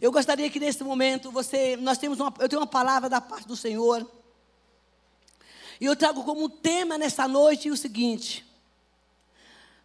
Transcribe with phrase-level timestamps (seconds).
[0.00, 3.48] Eu gostaria que nesse momento você, nós temos uma, eu tenho uma palavra da parte
[3.48, 4.08] do Senhor.
[5.80, 8.44] E eu trago como tema nessa noite o seguinte: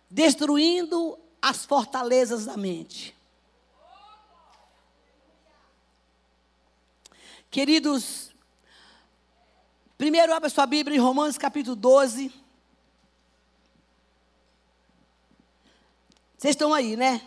[0.09, 3.15] destruindo as fortalezas da mente.
[7.49, 8.33] Queridos,
[9.97, 12.31] primeiro abra sua Bíblia em Romanos capítulo 12.
[16.37, 17.21] Vocês estão aí, né?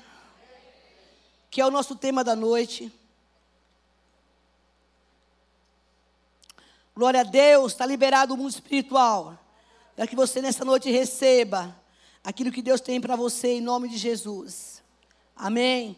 [1.54, 2.92] Que é o nosso tema da noite.
[6.96, 9.38] Glória a Deus, está liberado o mundo espiritual.
[9.94, 11.80] Para que você nessa noite receba
[12.24, 14.82] aquilo que Deus tem para você em nome de Jesus.
[15.36, 15.96] Amém.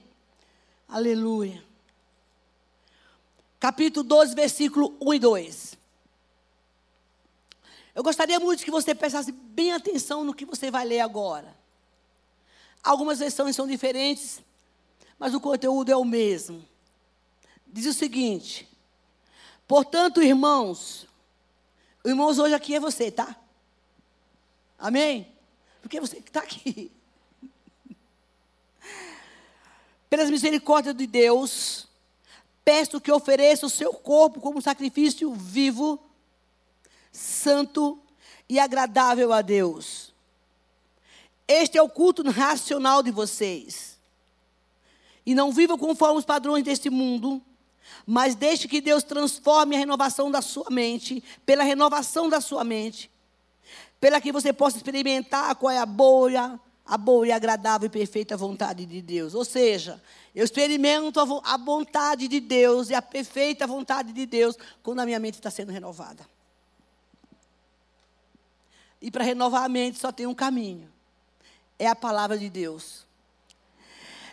[0.87, 1.65] Aleluia.
[3.59, 5.79] Capítulo 12, versículo 1 e 2.
[7.95, 11.57] Eu gostaria muito que você prestasse bem atenção no que você vai ler agora.
[12.85, 14.45] Algumas versões são diferentes,
[15.19, 16.65] mas o conteúdo é o mesmo.
[17.67, 18.69] Diz o seguinte:
[19.67, 21.07] Portanto, irmãos,
[22.05, 23.37] irmãos hoje aqui é você, tá?
[24.79, 25.33] Amém?
[25.81, 26.91] Porque é você que está aqui.
[30.11, 31.89] Pelas misericórdias de Deus,
[32.65, 35.99] peço que ofereça o seu corpo como sacrifício vivo,
[37.11, 37.99] santo
[38.49, 40.15] e agradável a Deus
[41.49, 43.96] este é o culto racional de vocês.
[45.27, 47.43] E não vivam conforme os padrões deste mundo,
[48.07, 53.11] mas deixe que Deus transforme a renovação da sua mente, pela renovação da sua mente,
[54.01, 58.37] pela que você possa experimentar qual é a boa, a boa e agradável e perfeita
[58.37, 59.35] vontade de Deus.
[59.35, 60.01] Ou seja,
[60.35, 65.19] eu experimento a vontade de Deus e a perfeita vontade de Deus quando a minha
[65.19, 66.25] mente está sendo renovada.
[69.03, 70.97] E para renovar a mente só tem um caminho
[71.79, 73.05] é a palavra de Deus.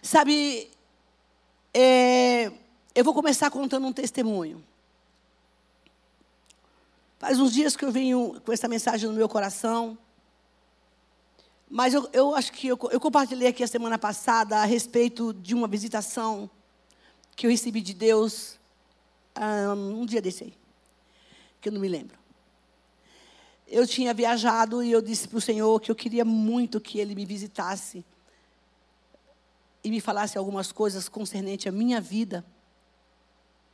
[0.02, 0.70] Sabe,
[1.74, 2.52] é,
[2.94, 4.64] eu vou começar contando um testemunho.
[7.20, 9.98] Faz uns dias que eu venho com essa mensagem no meu coração.
[11.70, 15.56] Mas eu, eu acho que eu, eu, compartilhei aqui a semana passada a respeito de
[15.56, 16.50] uma visitação
[17.36, 18.60] que eu recebi de Deus
[19.76, 20.54] um, um dia desse aí,
[21.60, 22.24] que eu não me lembro
[23.74, 27.16] eu tinha viajado e eu disse para o Senhor que eu queria muito que Ele
[27.16, 28.06] me visitasse
[29.84, 32.46] e me falasse algumas coisas concernente à minha vida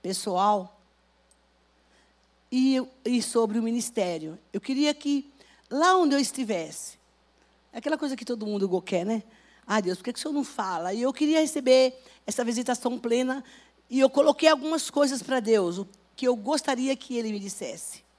[0.01, 0.81] pessoal
[2.51, 4.39] e, e sobre o ministério.
[4.51, 5.31] Eu queria que
[5.69, 6.97] lá onde eu estivesse,
[7.71, 9.23] aquela coisa que todo mundo quer, né?
[9.67, 10.93] Ah, Deus, por que, que o Senhor não fala?
[10.93, 13.43] E eu queria receber essa visitação plena
[13.89, 18.09] e eu coloquei algumas coisas para Deus, o que eu gostaria que Ele me dissesse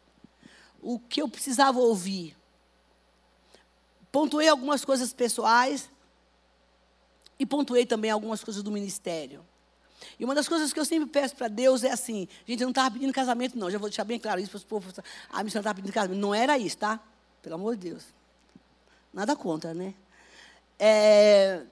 [0.82, 2.36] o que eu precisava ouvir.
[4.10, 5.90] Pontuei algumas coisas pessoais
[7.40, 9.44] e pontuei também algumas coisas do ministério.
[10.18, 12.70] E uma das coisas que eu sempre peço para Deus é assim, gente, eu não
[12.70, 14.94] estava pedindo casamento, não, já vou deixar bem claro isso para os povos.
[15.30, 16.18] A missão estava pedindo casamento.
[16.20, 17.00] Não era isso, tá?
[17.42, 18.04] Pelo amor de Deus.
[19.12, 19.94] Nada contra, né?
[20.78, 21.62] É,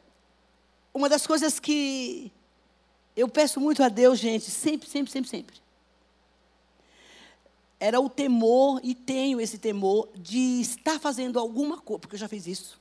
[0.92, 2.32] uma das coisas que
[3.14, 5.68] eu peço muito a Deus, gente, sempre, sempre, sempre, sempre
[7.80, 12.28] era o temor, e tenho esse temor, de estar fazendo alguma coisa, porque eu já
[12.28, 12.80] fiz isso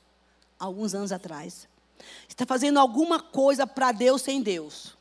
[0.58, 1.68] alguns anos atrás.
[2.28, 4.96] Estar fazendo alguma coisa para Deus sem Deus.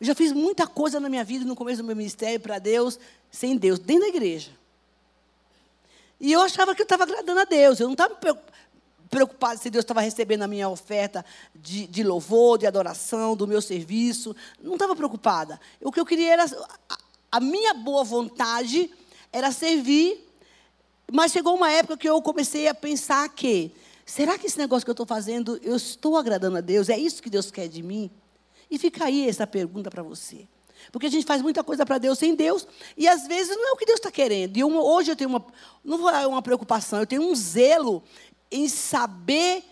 [0.00, 2.98] Eu já fiz muita coisa na minha vida, no começo do meu ministério, para Deus,
[3.30, 4.50] sem Deus, dentro da igreja.
[6.18, 7.80] E eu achava que eu estava agradando a Deus.
[7.80, 8.18] Eu não estava
[9.08, 11.24] preocupado se Deus estava recebendo a minha oferta
[11.54, 14.34] de, de, louvor, de adoração, do meu serviço.
[14.62, 15.60] Não estava preocupada.
[15.80, 16.46] O que eu queria era
[17.30, 18.90] a minha boa vontade
[19.32, 20.26] era servir,
[21.12, 23.72] mas chegou uma época que eu comecei a pensar que,
[24.10, 26.88] será que esse negócio que eu estou fazendo, eu estou agradando a Deus?
[26.88, 28.10] É isso que Deus quer de mim?
[28.68, 30.48] E fica aí essa pergunta para você.
[30.90, 32.66] Porque a gente faz muita coisa para Deus sem Deus,
[32.96, 34.56] e às vezes não é o que Deus está querendo.
[34.56, 35.44] E hoje eu tenho uma,
[35.84, 38.02] não vou uma preocupação, eu tenho um zelo
[38.50, 39.62] em saber.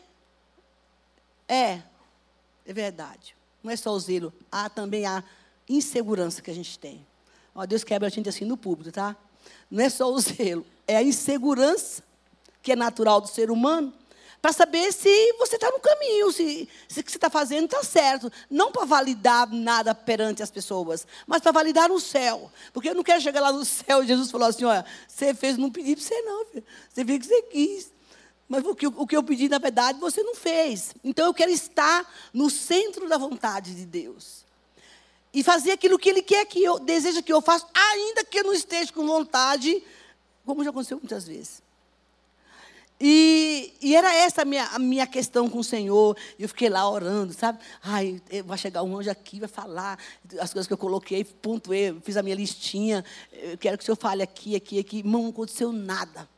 [1.49, 1.83] É,
[2.65, 3.35] é verdade.
[3.63, 5.25] Não é só o zelo, há também a
[5.69, 7.05] insegurança que a gente tem.
[7.55, 9.17] Ó, Deus quebra a gente assim no público, tá?
[9.69, 12.05] Não é só o zelo, é a insegurança
[12.63, 13.93] que é natural do ser humano,
[14.41, 17.83] para saber se você está no caminho, se, se o que você está fazendo está
[17.83, 18.31] certo.
[18.49, 22.51] Não para validar nada perante as pessoas, mas para validar no céu.
[22.73, 25.57] Porque eu não quero chegar lá no céu e Jesus falou assim: olha, você fez,
[25.57, 26.65] não pedi para você, não, filho.
[26.89, 27.93] você fez o que você quis.
[28.49, 30.95] Mas o que, o que eu pedi, na verdade, você não fez.
[31.05, 34.47] Então eu quero estar no centro da vontade de Deus
[35.35, 38.45] e fazer aquilo que Ele quer que eu, deseja que eu faça, ainda que eu
[38.45, 39.83] não esteja com vontade,
[40.47, 41.63] como já aconteceu muitas vezes.
[43.01, 46.17] E, e, era essa a minha, a minha questão com o Senhor.
[46.39, 47.61] Eu fiquei lá orando, sabe?
[47.83, 49.99] Ai, vai chegar um anjo aqui, vai falar
[50.41, 53.05] as coisas que eu coloquei, pontuei, fiz a minha listinha.
[53.33, 55.03] Eu quero que o Senhor fale aqui, aqui, aqui.
[55.05, 56.29] Não aconteceu nada.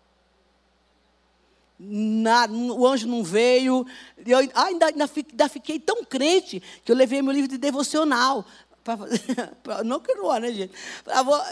[1.83, 3.87] Nada, o anjo não veio.
[4.27, 5.09] Eu ainda, ainda,
[5.49, 8.45] fiquei tão crente que eu levei meu livro de devocional.
[9.63, 10.73] Pra, não que eu não né, gente?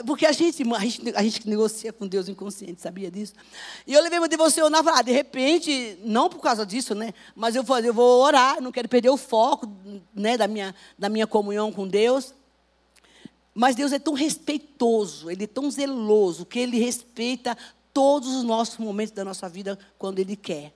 [0.07, 3.35] Porque a gente, a, gente, a gente negocia com Deus inconsciente, sabia disso?
[3.87, 7.13] E eu levei meu devocional e falei, ah, de repente, não por causa disso, né?
[7.37, 9.71] Mas eu, eu vou orar, não quero perder o foco
[10.15, 12.35] né, da, minha, da minha comunhão com Deus.
[13.55, 17.57] Mas Deus é tão respeitoso, Ele é tão zeloso, que Ele respeita
[17.93, 20.73] todos os nossos momentos da nossa vida quando Ele quer.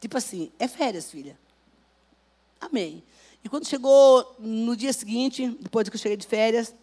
[0.00, 1.38] Tipo assim, é férias, filha.
[2.60, 3.02] Amém.
[3.42, 6.74] E quando chegou no dia seguinte, depois que eu cheguei de férias,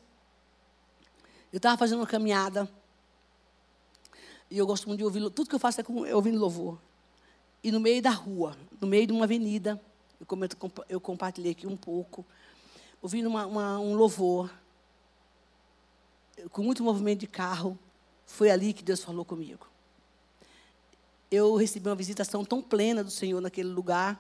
[1.51, 2.69] eu estava fazendo uma caminhada.
[4.49, 6.79] E eu gosto muito de ouvir, tudo que eu faço é, com, é ouvindo louvor.
[7.63, 9.81] E no meio da rua, no meio de uma avenida,
[10.19, 10.57] eu, comento,
[10.87, 12.25] eu compartilhei aqui um pouco,
[13.01, 14.51] ouvindo uma, uma, um louvor,
[16.51, 17.77] com muito movimento de carro,
[18.25, 19.67] foi ali que Deus falou comigo.
[21.31, 24.19] Eu recebi uma visitação tão plena do Senhor naquele lugar,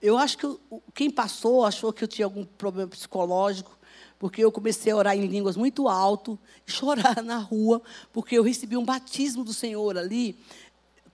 [0.00, 0.46] eu acho que
[0.94, 3.76] quem passou achou que eu tinha algum problema psicológico,
[4.18, 8.76] porque eu comecei a orar em línguas muito alto, chorar na rua, porque eu recebi
[8.76, 10.38] um batismo do Senhor ali,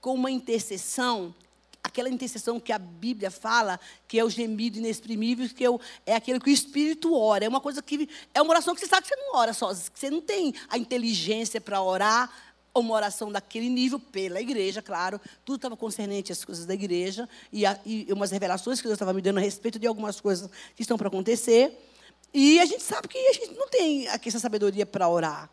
[0.00, 1.34] com uma intercessão,
[1.82, 5.64] aquela intercessão que a Bíblia fala, que é o gemido inexprimível, que
[6.04, 7.44] é aquele que o Espírito ora.
[7.44, 9.90] É uma coisa que é uma oração que você sabe que você não ora sozinho,
[9.92, 12.30] que você não tem a inteligência para orar,
[12.74, 15.20] uma oração daquele nível pela igreja, claro.
[15.44, 19.12] Tudo estava concernente às coisas da igreja e, a, e umas revelações que Deus estava
[19.12, 21.78] me dando a respeito de algumas coisas que estão para acontecer.
[22.32, 25.48] E a gente sabe que a gente não tem aqui essa sabedoria para orar.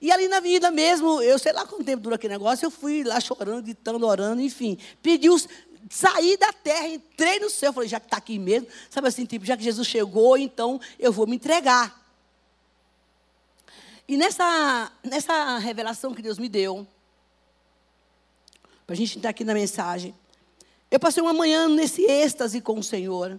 [0.00, 3.02] E ali na vida mesmo, eu sei lá quanto tempo dura aquele negócio, eu fui
[3.02, 4.78] lá chorando, gritando, orando, enfim.
[5.02, 5.48] Pedi os,
[5.90, 9.44] saí da terra, entrei no céu, falei, já que está aqui mesmo, sabe assim, tipo,
[9.44, 12.05] já que Jesus chegou, então eu vou me entregar.
[14.08, 16.86] E nessa, nessa revelação que Deus me deu,
[18.86, 20.14] para a gente entrar aqui na mensagem,
[20.90, 23.38] eu passei uma manhã nesse êxtase com o Senhor.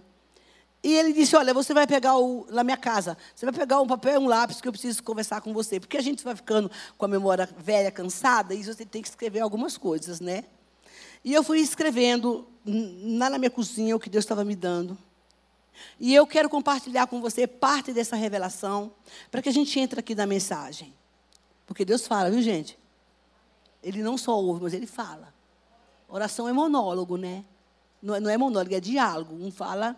[0.82, 3.86] E ele disse: Olha, você vai pegar o, na minha casa, você vai pegar um
[3.86, 5.80] papel e um lápis que eu preciso conversar com você.
[5.80, 9.40] Porque a gente vai ficando com a memória velha, cansada, e você tem que escrever
[9.40, 10.44] algumas coisas, né?
[11.24, 14.96] E eu fui escrevendo lá na minha cozinha o que Deus estava me dando.
[15.98, 18.92] E eu quero compartilhar com você parte dessa revelação,
[19.30, 20.94] para que a gente entre aqui na mensagem.
[21.66, 22.78] Porque Deus fala, viu, gente?
[23.82, 25.32] Ele não só ouve, mas ele fala.
[26.08, 27.44] Oração é monólogo, né?
[28.02, 29.34] Não é, não é monólogo, é diálogo.
[29.34, 29.96] Um fala,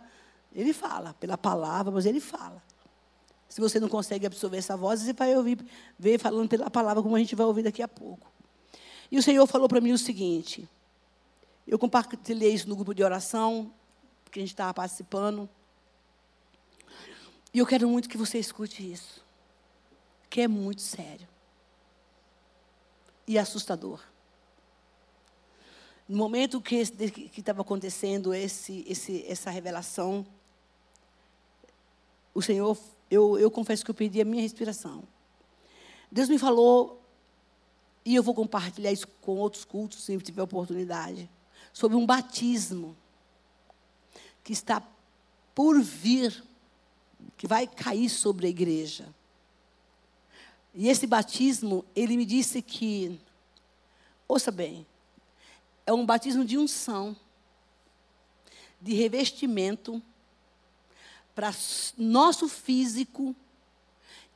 [0.53, 2.63] ele fala pela palavra, mas ele fala.
[3.49, 5.59] Se você não consegue absorver essa voz, você vai ouvir,
[5.99, 8.31] ver falando pela palavra, como a gente vai ouvir daqui a pouco.
[9.11, 10.69] E o Senhor falou para mim o seguinte:
[11.67, 13.73] eu compartilhei isso no grupo de oração,
[14.31, 15.49] que a gente estava participando.
[17.53, 19.25] E eu quero muito que você escute isso,
[20.29, 21.29] que é muito sério
[23.27, 24.01] e assustador.
[26.09, 26.77] No momento que
[27.37, 30.27] estava acontecendo esse, esse, essa revelação,
[32.35, 32.77] o Senhor,
[33.11, 35.05] eu, eu confesso que eu perdi a minha respiração.
[36.11, 37.01] Deus me falou,
[38.05, 41.31] e eu vou compartilhar isso com outros cultos, se tiver oportunidade,
[41.73, 42.97] sobre um batismo
[44.43, 44.83] que está
[45.55, 46.45] por vir
[47.37, 49.09] que vai cair sobre a igreja.
[50.75, 53.19] E esse batismo, ele me disse que,
[54.29, 54.87] ouça bem,
[55.87, 57.17] é um batismo de unção,
[58.81, 60.03] de revestimento
[61.35, 61.53] para
[61.97, 63.35] nosso físico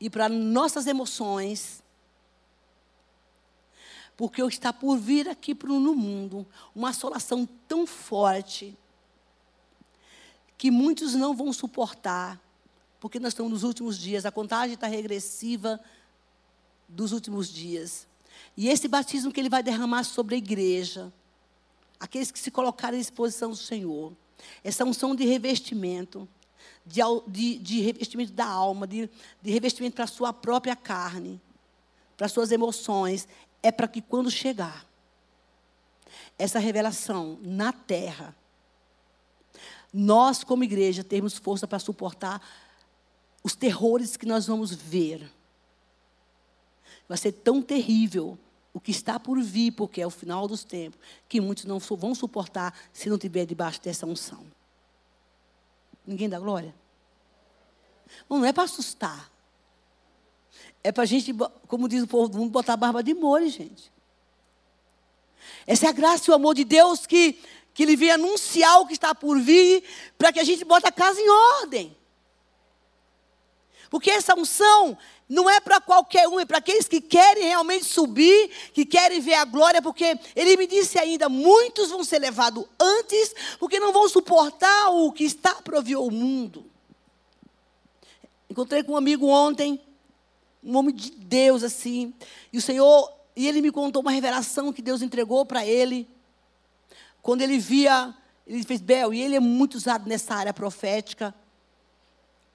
[0.01, 1.83] e para nossas emoções.
[4.17, 8.77] Porque está por vir aqui no mundo uma assolação tão forte
[10.57, 12.41] que muitos não vão suportar
[13.05, 15.79] porque nós estamos nos últimos dias, a contagem está regressiva
[16.89, 18.07] dos últimos dias.
[18.57, 21.13] E esse batismo que ele vai derramar sobre a igreja,
[22.01, 24.11] aqueles que se colocarem à disposição do Senhor,
[24.65, 26.27] essa unção de revestimento,
[26.87, 29.11] de, de, de revestimento da alma, de,
[29.43, 31.39] de revestimento para a sua própria carne,
[32.17, 33.29] para as suas emoções,
[33.63, 34.87] é para que quando chegar
[36.39, 38.35] essa revelação na terra,
[39.93, 42.41] nós, como igreja, temos força para suportar
[43.45, 45.31] os terrores que nós vamos ver.
[47.07, 48.39] Vai ser tão terrível
[48.73, 50.99] o que está por vir, porque é o final dos tempos,
[51.29, 54.45] que muitos não vão suportar se não tiver debaixo dessa unção.
[56.07, 56.75] Ninguém dá glória?
[58.29, 59.31] não é para assustar.
[60.83, 61.33] É para a gente,
[61.67, 63.93] como diz o povo do mundo, botar barba de molho, gente.
[65.67, 67.39] Essa é a graça e o amor de Deus que,
[67.73, 69.85] que Ele vem anunciar o que está por vir,
[70.17, 71.31] para que a gente bota a casa em
[71.63, 71.97] ordem.
[73.95, 74.99] Porque essa unção
[75.29, 79.35] não é para qualquer um, é para aqueles que querem realmente subir, que querem ver
[79.35, 84.09] a glória, porque ele me disse ainda: muitos vão ser levados antes, porque não vão
[84.09, 86.65] suportar o que está ouvir o mundo.
[88.51, 89.81] Encontrei com um amigo ontem,
[90.61, 92.13] um homem de Deus assim,
[92.53, 96.09] e o Senhor, e ele me contou uma revelação que Deus entregou para ele.
[97.23, 98.13] Quando ele via,
[98.45, 101.33] ele fez Bel, e ele é muito usado nessa área profética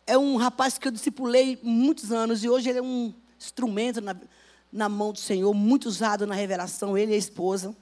[0.10, 4.16] é um rapaz que eu discipulei muitos anos e hoje ele é um instrumento na,
[4.74, 7.76] na mão do Senhor, muito usado na revelação, ele e a esposa.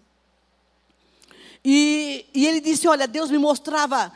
[1.63, 4.11] E, e ele disse: Olha, Deus me mostrava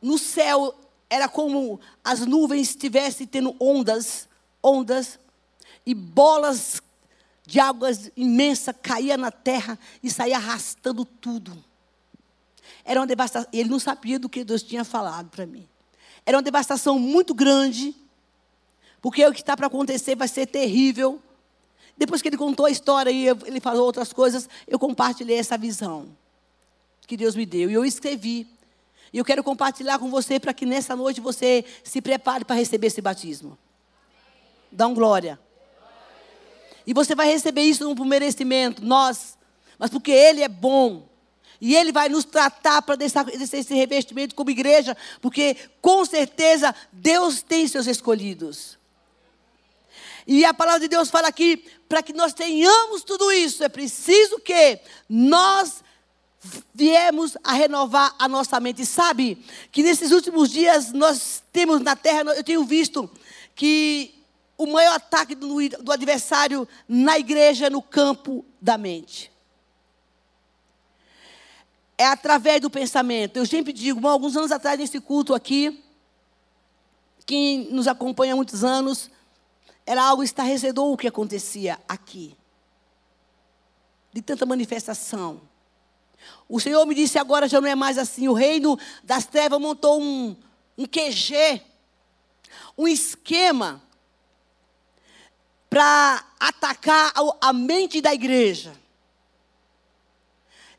[0.00, 0.74] no céu,
[1.10, 4.28] era como as nuvens estivessem tendo ondas,
[4.62, 5.18] ondas,
[5.84, 6.80] e bolas
[7.44, 11.62] de águas imensas caía na terra e saía arrastando tudo.
[12.84, 13.48] Era uma devastação.
[13.52, 15.68] Ele não sabia do que Deus tinha falado para mim.
[16.26, 17.94] Era uma devastação muito grande,
[19.02, 21.20] porque o que está para acontecer vai ser terrível.
[21.96, 26.08] Depois que ele contou a história e ele falou outras coisas, eu compartilhei essa visão
[27.06, 27.70] que Deus me deu.
[27.70, 28.46] E eu escrevi.
[29.12, 32.88] E eu quero compartilhar com você para que nessa noite você se prepare para receber
[32.88, 33.56] esse batismo.
[34.72, 35.38] Dá um glória.
[36.86, 39.38] E você vai receber isso no merecimento, nós.
[39.78, 41.06] Mas porque Ele é bom.
[41.64, 47.40] E Ele vai nos tratar para deixar esse revestimento como igreja, porque com certeza Deus
[47.40, 48.78] tem seus escolhidos.
[50.26, 54.38] E a palavra de Deus fala aqui, para que nós tenhamos tudo isso, é preciso
[54.40, 54.78] que
[55.08, 55.82] nós
[56.74, 58.82] viemos a renovar a nossa mente.
[58.82, 59.42] E sabe
[59.72, 63.10] que nesses últimos dias nós temos na terra, eu tenho visto
[63.54, 64.14] que
[64.58, 69.32] o maior ataque do, do adversário na igreja é no campo da mente
[71.96, 73.36] é através do pensamento.
[73.36, 75.82] Eu sempre digo, bom, alguns anos atrás, nesse culto aqui,
[77.26, 79.10] quem nos acompanha há muitos anos,
[79.86, 82.36] era algo estarrecedor o que acontecia aqui.
[84.12, 85.40] De tanta manifestação.
[86.48, 88.28] O Senhor me disse agora já não é mais assim.
[88.28, 90.36] O reino das trevas montou um,
[90.76, 91.62] um QG,
[92.76, 93.82] um esquema
[95.68, 98.72] para atacar a mente da igreja.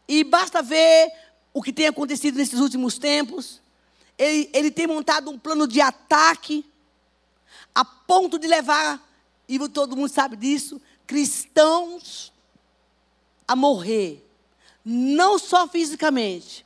[0.07, 1.11] E basta ver
[1.53, 3.61] o que tem acontecido nesses últimos tempos.
[4.17, 6.65] Ele, ele tem montado um plano de ataque,
[7.73, 9.01] a ponto de levar,
[9.47, 12.31] e todo mundo sabe disso, cristãos
[13.47, 14.21] a morrer.
[14.83, 16.65] Não só fisicamente,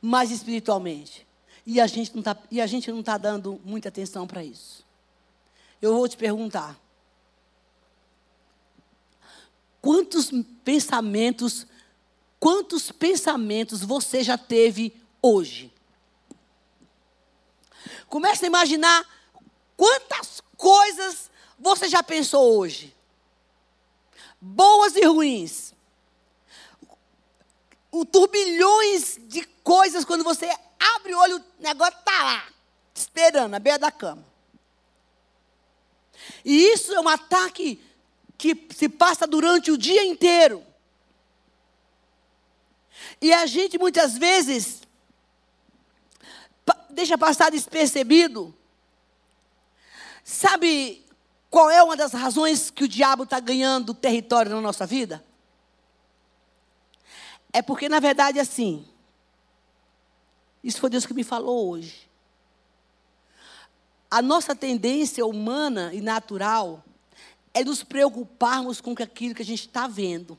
[0.00, 1.26] mas espiritualmente.
[1.66, 4.84] E a gente não está tá dando muita atenção para isso.
[5.80, 6.78] Eu vou te perguntar.
[9.80, 10.30] Quantos
[10.64, 11.66] pensamentos
[12.40, 15.70] Quantos pensamentos você já teve hoje?
[18.08, 19.06] Comece a imaginar
[19.76, 22.96] quantas coisas você já pensou hoje.
[24.40, 25.74] Boas e ruins.
[27.92, 32.48] O turbilhões de coisas quando você abre o olho, o negócio está lá,
[32.94, 34.24] esperando, na beira da cama.
[36.42, 37.84] E isso é um ataque
[38.38, 40.69] que se passa durante o dia inteiro.
[43.20, 44.82] E a gente muitas vezes
[46.90, 48.54] deixa passar despercebido.
[50.24, 51.04] Sabe
[51.48, 55.24] qual é uma das razões que o diabo está ganhando território na nossa vida?
[57.52, 58.86] É porque, na verdade, assim.
[60.62, 62.08] Isso foi Deus que me falou hoje.
[64.10, 66.84] A nossa tendência humana e natural
[67.54, 70.38] é nos preocuparmos com aquilo que a gente está vendo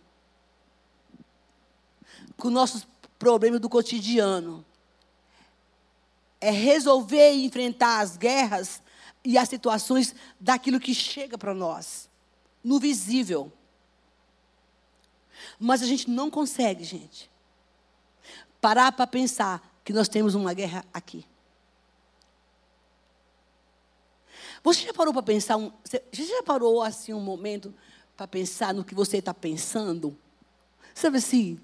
[2.38, 2.88] com nossos
[3.18, 4.66] problemas do cotidiano.
[6.40, 8.82] É resolver e enfrentar as guerras
[9.24, 12.10] e as situações daquilo que chega para nós,
[12.64, 13.52] no visível.
[15.60, 17.30] Mas a gente não consegue, gente,
[18.60, 21.26] parar para pensar que nós temos uma guerra aqui.
[24.64, 27.74] Você já parou para pensar, um, você já parou assim um momento
[28.16, 30.18] para pensar no que você está pensando?
[30.94, 31.60] Sabe assim,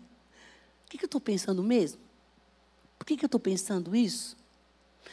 [0.88, 2.00] o que, eu estou pensando mesmo?
[2.98, 4.38] Por que, que eu estou pensando isso?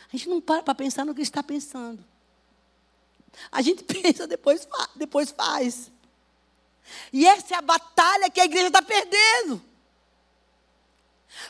[0.09, 2.05] A gente não para para pensar no que está pensando.
[3.51, 5.91] A gente pensa, depois, depois faz.
[7.13, 9.61] E essa é a batalha que a igreja está perdendo.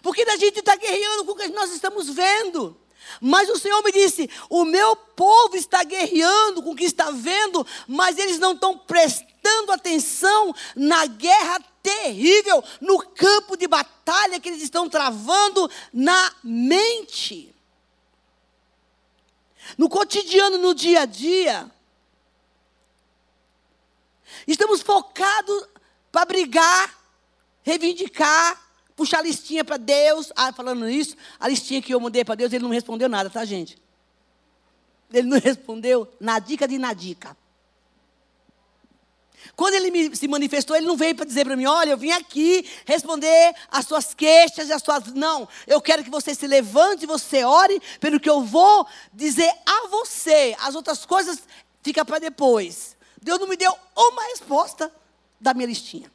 [0.02, 2.74] Porque a gente está guerreando com o que nós estamos vendo.
[3.20, 7.66] Mas o Senhor me disse: o meu povo está guerreando com o que está vendo,
[7.86, 14.48] mas eles não estão prestando prestando atenção na guerra terrível, no campo de batalha que
[14.48, 17.54] eles estão travando na mente.
[19.76, 21.70] No cotidiano, no dia a dia.
[24.46, 25.68] Estamos focados
[26.10, 26.98] para brigar,
[27.62, 28.62] reivindicar,
[28.96, 30.32] puxar a listinha para Deus.
[30.34, 33.44] Ah, falando isso, a listinha que eu mandei para Deus, ele não respondeu nada, tá,
[33.44, 33.78] gente?
[35.12, 37.36] Ele não respondeu na dica de nadica.
[39.56, 42.10] Quando ele me, se manifestou, ele não veio para dizer para mim: olha, eu vim
[42.10, 45.12] aqui responder as suas queixas e as suas.
[45.12, 49.88] Não, eu quero que você se levante, você ore, pelo que eu vou dizer a
[49.88, 50.56] você.
[50.60, 51.38] As outras coisas
[51.82, 52.96] fica para depois.
[53.22, 54.92] Deus não me deu uma resposta
[55.40, 56.10] da minha listinha.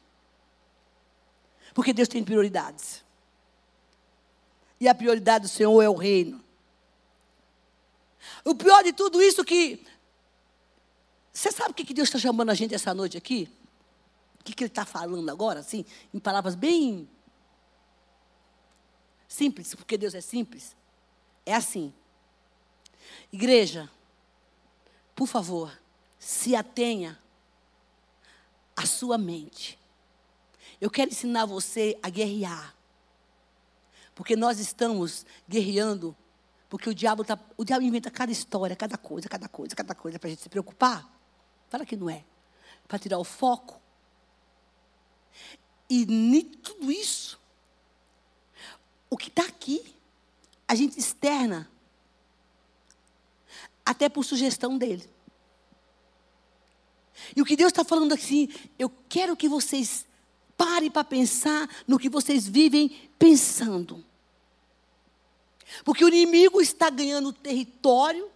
[1.74, 3.02] Porque Deus tem prioridades.
[4.78, 6.42] E a prioridade do Senhor é o reino.
[8.44, 9.86] O pior de tudo isso é que.
[11.32, 13.48] Você sabe o que Deus está chamando a gente essa noite aqui?
[14.40, 17.08] O que, que Ele está falando agora, assim, em palavras bem
[19.28, 20.74] simples, porque Deus é simples?
[21.46, 21.92] É assim.
[23.32, 23.90] Igreja,
[25.14, 25.78] por favor,
[26.18, 27.18] se atenha
[28.76, 29.78] à sua mente.
[30.80, 32.74] Eu quero ensinar você a guerrear.
[34.14, 36.16] Porque nós estamos guerreando
[36.70, 40.20] porque o diabo, tá, o diabo inventa cada história, cada coisa, cada coisa, cada coisa
[40.20, 41.19] para a gente se preocupar.
[41.70, 42.24] Fala que não é.
[42.86, 43.80] Para tirar o foco.
[45.88, 47.40] E nem tudo isso,
[49.08, 49.94] o que está aqui,
[50.68, 51.68] a gente externa.
[53.84, 55.08] Até por sugestão dele.
[57.34, 58.48] E o que Deus está falando assim,
[58.78, 60.06] eu quero que vocês
[60.56, 64.04] parem para pensar no que vocês vivem pensando.
[65.84, 68.30] Porque o inimigo está ganhando território.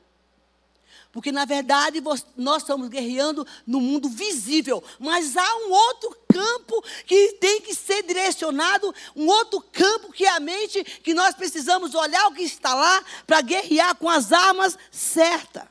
[1.15, 2.03] Porque, na verdade,
[2.37, 4.83] nós estamos guerreando no mundo visível.
[4.99, 10.31] Mas há um outro campo que tem que ser direcionado, um outro campo que é
[10.31, 14.77] a mente, que nós precisamos olhar o que está lá para guerrear com as armas
[14.91, 15.63] certas.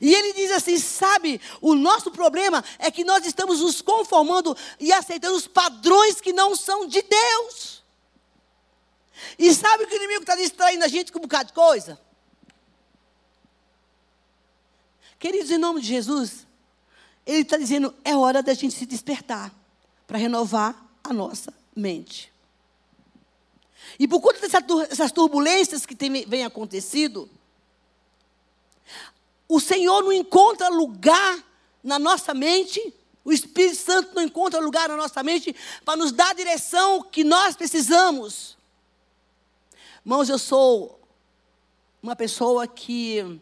[0.00, 4.92] E ele diz assim: sabe, o nosso problema é que nós estamos nos conformando e
[4.92, 7.82] aceitando os padrões que não são de Deus.
[9.36, 12.05] E sabe que o inimigo está distraindo a gente com um bocado de coisa?
[15.26, 16.46] Queridos, em nome de Jesus,
[17.26, 19.52] Ele está dizendo: é hora da gente se despertar
[20.06, 22.32] para renovar a nossa mente.
[23.98, 27.28] E por conta dessas turbulências que tem, vem acontecido,
[29.48, 31.44] o Senhor não encontra lugar
[31.82, 36.30] na nossa mente, o Espírito Santo não encontra lugar na nossa mente para nos dar
[36.30, 38.56] a direção que nós precisamos.
[40.04, 41.00] Irmãos, eu sou
[42.00, 43.40] uma pessoa que.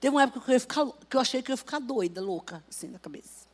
[0.00, 2.62] Teve uma época que eu, ficar, que eu achei que eu ia ficar doida, louca,
[2.68, 3.46] assim, na cabeça.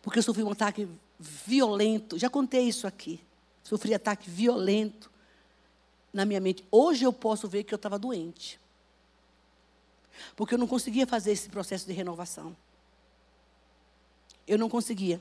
[0.00, 2.18] Porque eu sofri um ataque violento.
[2.18, 3.20] Já contei isso aqui.
[3.62, 5.10] Sofri ataque violento
[6.12, 6.64] na minha mente.
[6.70, 8.58] Hoje eu posso ver que eu estava doente.
[10.34, 12.56] Porque eu não conseguia fazer esse processo de renovação.
[14.46, 15.20] Eu não conseguia.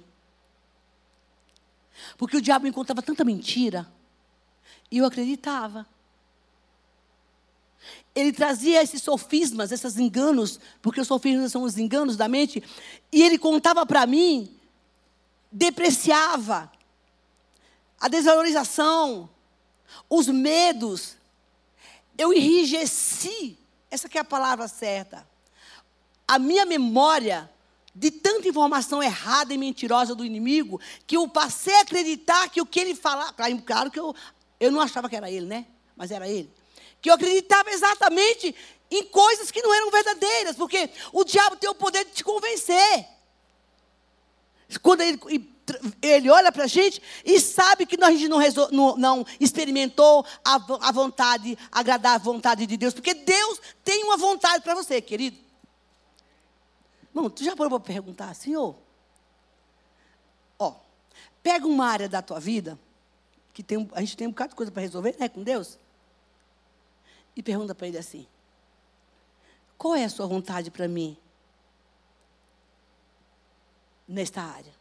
[2.18, 3.92] Porque o diabo encontrava tanta mentira.
[4.90, 5.86] E eu acreditava.
[8.16, 12.64] Ele trazia esses sofismas, esses enganos, porque os sofismas são os enganos da mente,
[13.12, 14.56] e ele contava para mim,
[15.52, 16.72] depreciava
[18.00, 19.30] a desvalorização,
[20.10, 21.16] os medos.
[22.18, 23.58] Eu enrijeci,
[23.90, 25.28] essa é a palavra certa.
[26.28, 27.50] A minha memória
[27.98, 32.66] de tanta informação errada e mentirosa do inimigo, que eu passei a acreditar que o
[32.66, 33.34] que ele falava.
[33.66, 34.16] Claro que eu,
[34.60, 35.66] eu não achava que era ele, né?
[35.96, 36.52] Mas era ele.
[37.08, 38.54] Que eu acreditava exatamente
[38.92, 43.08] em coisas que não eram verdadeiras, porque o diabo tem o poder de te convencer.
[44.82, 45.18] Quando ele,
[46.02, 48.40] ele olha para a gente e sabe que a gente não,
[48.74, 54.18] não, não experimentou a, a vontade, agradar a vontade de Deus, porque Deus tem uma
[54.18, 55.38] vontade para você, querido.
[57.16, 58.76] Irmão, tu já parou para perguntar, Senhor?
[60.60, 60.74] Ó,
[61.42, 62.78] pega uma área da tua vida,
[63.54, 65.80] que tem, a gente tem um bocado de coisa para resolver, né, com Deus,
[67.40, 68.28] e pergunta para Ele assim:
[69.78, 71.18] qual é a sua vontade para mim
[74.08, 74.76] nesta área?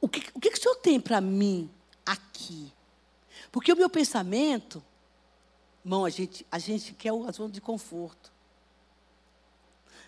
[0.00, 1.70] O que, o que, o Senhor tem para mim
[2.04, 2.72] aqui?
[3.52, 4.82] Porque o meu pensamento,
[5.84, 8.32] irmão, a gente, a gente quer uma zona de conforto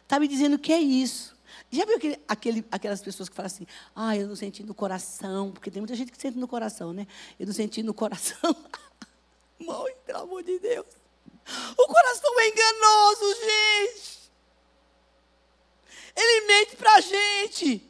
[0.08, 1.36] está me dizendo que é isso.
[1.70, 5.52] Já viu aquele, aquele, aquelas pessoas que falam assim, ah, eu não senti no coração,
[5.52, 7.06] porque tem muita gente que sente no coração, né?
[7.38, 8.56] Eu não senti no coração.
[9.58, 10.86] Mãe, pelo amor de Deus.
[11.76, 14.18] O coração é enganoso, gente.
[16.14, 17.82] Ele mente para gente.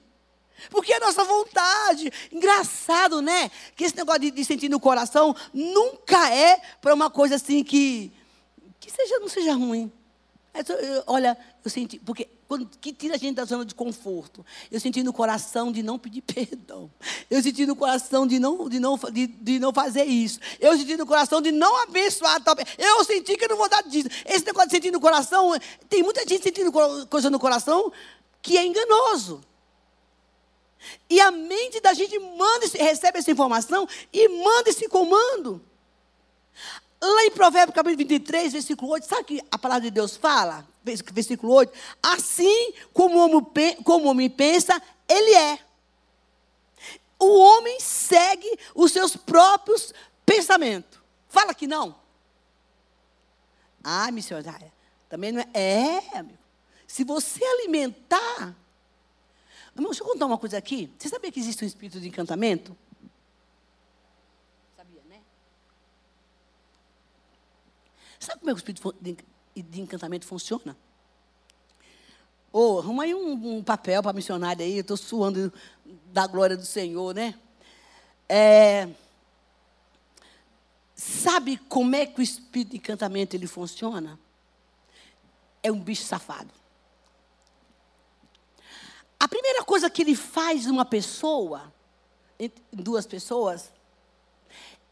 [0.70, 2.12] Porque é a nossa vontade.
[2.33, 3.50] Engraçado, né?
[3.76, 8.12] Que esse negócio de, de sentir no coração nunca é para uma coisa assim que,
[8.78, 9.92] que seja, não seja ruim.
[10.52, 10.61] É,
[11.07, 14.45] olha, eu senti, porque quando, que tira a gente da zona de conforto.
[14.73, 16.91] Eu senti no coração de não pedir perdão.
[17.31, 20.41] Eu senti no coração de não, de não, de, de não fazer isso.
[20.59, 22.57] Eu senti no coração de não abençoar tal.
[22.79, 24.09] Eu senti que eu não vou dar disso.
[24.25, 25.53] Esse negócio de sentir no coração,
[25.91, 26.73] tem muita gente sentindo
[27.07, 27.93] coisa no coração
[28.41, 29.43] que é enganoso.
[31.11, 35.63] E a mente da gente manda, recebe essa informação e manda esse comando.
[37.01, 40.67] Lá em Provérbios capítulo 23, versículo 8, sabe o que a palavra de Deus fala?
[40.83, 41.73] Versículo 8.
[42.03, 45.59] Assim como o homem, pensa, ele é.
[47.19, 49.93] O homem segue os seus próprios
[50.27, 50.99] pensamentos.
[51.29, 51.95] Fala que não.
[53.83, 54.73] Ah, missionária,
[55.09, 55.49] também não é.
[55.55, 56.39] É, amigo.
[56.87, 58.57] Se você alimentar.
[59.75, 60.93] Irmão, deixa eu contar uma coisa aqui.
[60.99, 62.77] Você sabia que existe um espírito de encantamento?
[68.18, 69.24] Sabe como é que o espírito
[69.57, 70.76] de encantamento funciona?
[72.52, 75.52] oh, arruma aí um, um papel para missionário aí, eu estou suando
[76.12, 77.38] da glória do Senhor, né?
[78.28, 78.88] É,
[80.94, 84.18] sabe como é que o espírito de encantamento ele funciona?
[85.62, 86.50] É um bicho safado.
[89.20, 91.72] A primeira coisa que ele faz numa pessoa,
[92.38, 93.72] em duas pessoas,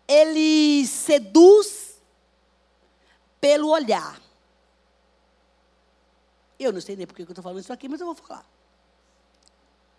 [0.08, 1.85] ele seduz
[3.46, 4.20] pelo olhar.
[6.58, 8.44] Eu não sei nem por que eu estou falando isso aqui, mas eu vou falar.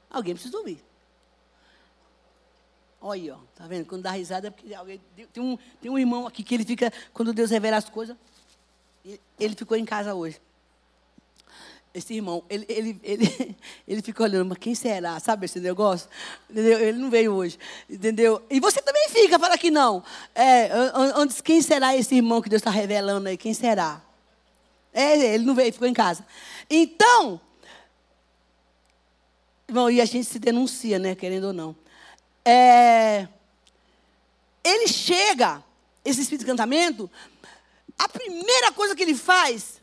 [0.10, 0.83] Alguém precisa ouvir.
[2.99, 3.86] Olha aí, ó, tá vendo?
[3.86, 4.99] Quando dá risada é porque alguém.
[5.31, 8.17] Tem um, tem um irmão aqui que ele fica, quando Deus revela as coisas,
[9.39, 10.41] ele ficou em casa hoje
[11.93, 15.19] esse irmão, ele, ele, ele, ele fica olhando, mas quem será?
[15.19, 16.10] Sabe esse negócio?
[16.50, 16.80] Entendeu?
[16.80, 17.58] Ele não veio hoje,
[17.89, 18.41] entendeu?
[18.50, 20.04] E você também fica, fala que não.
[20.36, 20.69] É,
[21.15, 23.38] antes, quem será esse irmão que Deus está revelando aí?
[23.38, 24.02] Quem será?
[24.93, 26.26] É, ele não veio, ficou em casa.
[26.69, 27.41] Então,
[29.67, 31.76] irmão, e a gente se denuncia, né, querendo ou não.
[32.45, 33.28] É,
[34.63, 35.63] ele chega,
[36.06, 37.10] esse espírito de encantamento,
[37.97, 39.82] a primeira coisa que ele faz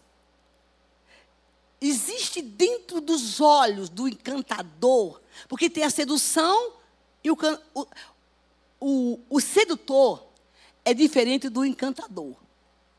[1.81, 6.73] existe dentro dos olhos do encantador, porque tem a sedução
[7.23, 7.37] e o,
[8.81, 10.27] o, o, sedutor
[10.85, 12.37] é diferente do encantador.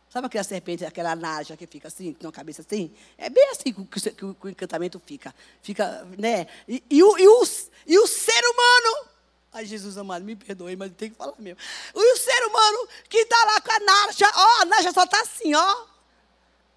[0.10, 2.92] Sabe aquela serpente, aquela naja que fica assim, que tem uma cabeça assim?
[3.18, 5.36] É bem assim que, que, que, o, encantamento fica.
[5.62, 6.48] Fica, né?
[6.68, 7.44] E, e, o, e, o,
[7.86, 9.10] e o ser humano.
[9.52, 11.60] Ai, Jesus amado, me perdoe, mas tem que falar mesmo.
[11.94, 15.22] E o ser humano que está lá com a naja, ó, a naja só está
[15.22, 15.95] assim, ó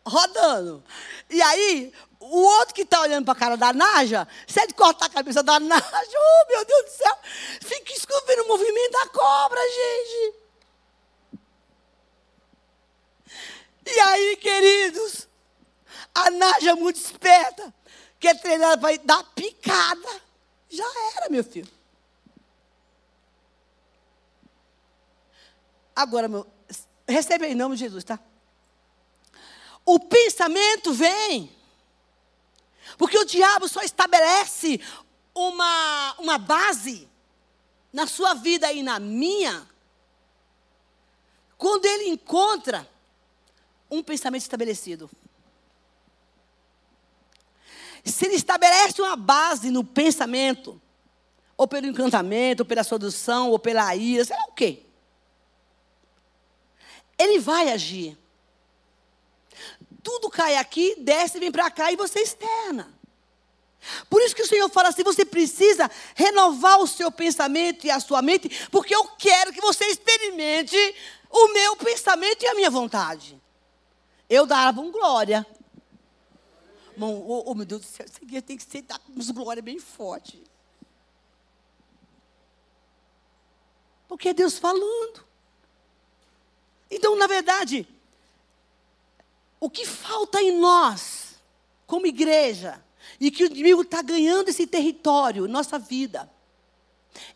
[0.06, 0.82] rodando.
[1.28, 5.06] E aí, o outro que está olhando para a cara da Naja, se ele cortar
[5.06, 7.18] a cabeça da Naja, oh meu Deus do céu,
[7.60, 10.34] fica escutando o movimento da cobra, gente.
[13.86, 15.28] E aí, queridos,
[16.14, 17.72] a Naja muito esperta,
[18.20, 20.22] que é treinada para dar picada.
[20.68, 20.84] Já
[21.16, 21.68] era, meu filho.
[25.96, 26.46] Agora, meu,
[27.08, 28.20] recebe em nome de Jesus, tá?
[29.88, 31.50] O pensamento vem.
[32.98, 34.78] Porque o diabo só estabelece
[35.34, 37.08] uma, uma base
[37.90, 39.66] na sua vida e na minha,
[41.56, 42.86] quando ele encontra
[43.90, 45.10] um pensamento estabelecido.
[48.04, 50.80] Se ele estabelece uma base no pensamento,
[51.56, 54.82] ou pelo encantamento, ou pela sedução, ou pela ira, sei lá o quê.
[57.18, 58.18] Ele vai agir
[60.02, 62.98] tudo cai aqui, desce, vem para cá e você externa.
[64.10, 68.00] Por isso que o Senhor fala assim: você precisa renovar o seu pensamento e a
[68.00, 70.76] sua mente, porque eu quero que você experimente
[71.30, 73.40] o meu pensamento e a minha vontade.
[74.28, 75.46] Eu dava um glória.
[76.92, 79.62] Irmão, oh, oh, meu Deus do céu, isso aqui tem que ser dar uns glória
[79.62, 80.42] bem forte.
[84.08, 85.24] Porque é Deus falando.
[86.90, 87.86] Então, na verdade,
[89.60, 91.36] o que falta em nós,
[91.86, 92.82] como igreja,
[93.20, 96.30] e que o inimigo está ganhando esse território, nossa vida.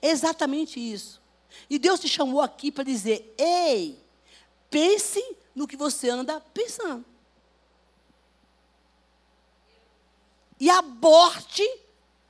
[0.00, 1.20] É exatamente isso.
[1.68, 3.98] E Deus te chamou aqui para dizer: ei,
[4.70, 5.22] pense
[5.54, 7.04] no que você anda pensando.
[10.58, 11.68] E aborte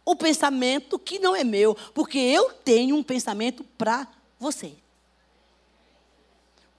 [0.04, 4.74] o pensamento que não é meu, porque eu tenho um pensamento para você.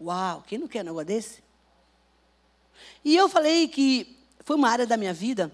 [0.02, 1.44] Uau, quem não quer um negócio desse?
[3.04, 5.52] E eu falei que foi uma área da minha vida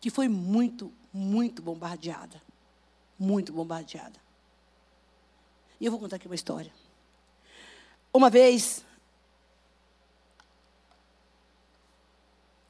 [0.00, 2.42] que foi muito, muito bombardeada.
[3.18, 4.20] Muito bombardeada.
[5.80, 6.72] E eu vou contar aqui uma história.
[8.12, 8.84] Uma vez.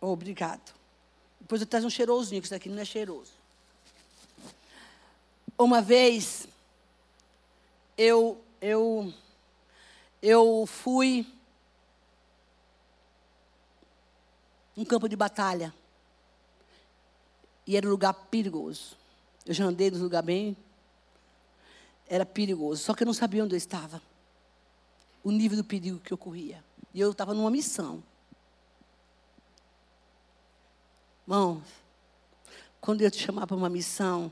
[0.00, 0.74] Oh, obrigado.
[1.40, 3.32] Depois eu trago um cheirosinho, que isso aqui não é cheiroso.
[5.58, 6.46] Uma vez,
[7.96, 9.12] eu, eu,
[10.20, 11.26] eu fui
[14.76, 15.74] um campo de batalha.
[17.66, 18.96] E era um lugar perigoso.
[19.46, 20.56] Eu já andei num lugar bem.
[22.06, 22.82] Era perigoso.
[22.82, 24.02] Só que eu não sabia onde eu estava.
[25.22, 26.62] O nível do perigo que ocorria.
[26.92, 28.02] E eu estava numa missão.
[31.24, 31.62] Irmãos,
[32.80, 34.30] quando eu te chamar para uma missão,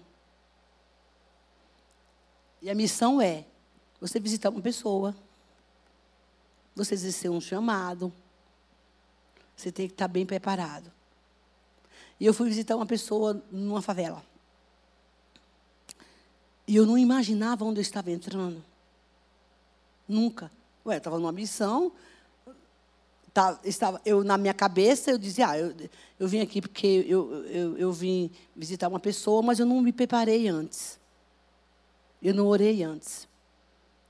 [2.60, 3.46] e a missão é
[4.00, 5.14] você visitar uma pessoa,
[6.74, 8.12] você exercer um chamado,
[9.60, 10.90] você tem que estar bem preparado.
[12.18, 14.22] E eu fui visitar uma pessoa numa favela.
[16.66, 18.62] E eu não imaginava onde eu estava entrando.
[20.06, 20.50] Nunca.
[20.84, 21.92] Ué, eu estava numa missão,
[23.32, 25.74] tá, estava, eu, na minha cabeça, eu dizia, ah, eu,
[26.18, 29.92] eu vim aqui porque eu, eu, eu vim visitar uma pessoa, mas eu não me
[29.92, 30.98] preparei antes.
[32.22, 33.28] Eu não orei antes.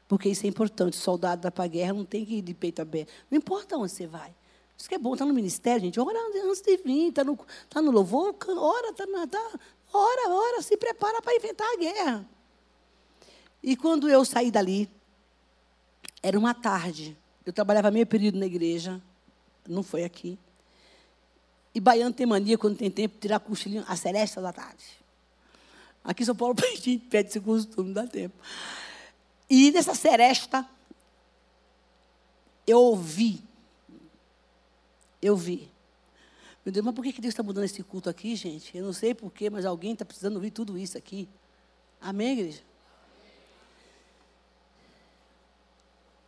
[0.09, 0.97] Porque isso é importante.
[0.97, 3.13] Soldado da guerra não tem que ir de peito aberto.
[3.31, 4.35] Não importa onde você vai.
[4.81, 6.01] Isso que é bom, está no ministério, gente.
[6.01, 7.39] Ora antes de vir, está no,
[7.69, 9.61] tá no louvor, ora, está tá,
[9.93, 12.27] ora, ora, se prepara para enfrentar a guerra.
[13.63, 14.91] E quando eu saí dali,
[16.23, 17.15] era uma tarde.
[17.45, 19.03] Eu trabalhava meio período na igreja
[19.69, 20.39] não foi aqui.
[21.75, 24.83] E baiano tem mania, quando tem tempo, tirar cochilinho a seresta da tarde.
[26.03, 28.35] Aqui em São Paulo, a gente pede esse costume, dá tempo.
[29.49, 30.67] E nessa seresta,
[32.67, 33.50] eu ouvi.
[35.21, 35.71] Eu vi.
[36.65, 38.77] Meu Deus, mas por que Deus está mudando esse culto aqui, gente?
[38.77, 41.29] Eu não sei porquê, mas alguém está precisando ouvir tudo isso aqui.
[42.01, 42.63] Amém, igreja?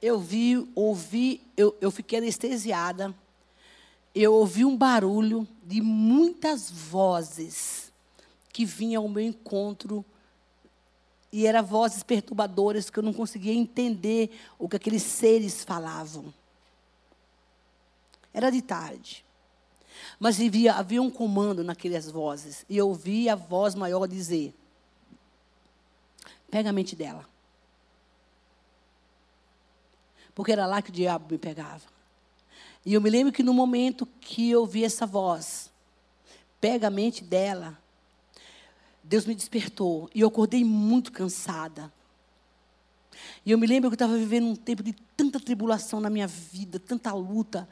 [0.00, 3.14] Eu vi, ouvi, eu, eu fiquei anestesiada
[4.14, 7.90] eu ouvi um barulho de muitas vozes
[8.52, 10.04] que vinham ao meu encontro
[11.32, 16.32] e eram vozes perturbadoras que eu não conseguia entender o que aqueles seres falavam.
[18.32, 19.24] Era de tarde.
[20.18, 22.64] Mas havia, havia um comando naquelas vozes.
[22.68, 24.54] E eu ouvi a voz maior dizer:
[26.50, 27.28] Pega a mente dela.
[30.34, 31.92] Porque era lá que o diabo me pegava.
[32.84, 35.70] E eu me lembro que no momento que eu ouvi essa voz,
[36.60, 37.78] pega a mente dela,
[39.02, 40.10] Deus me despertou.
[40.14, 41.92] E eu acordei muito cansada.
[43.44, 46.26] E eu me lembro que eu estava vivendo um tempo de tanta tribulação na minha
[46.26, 47.68] vida, tanta luta,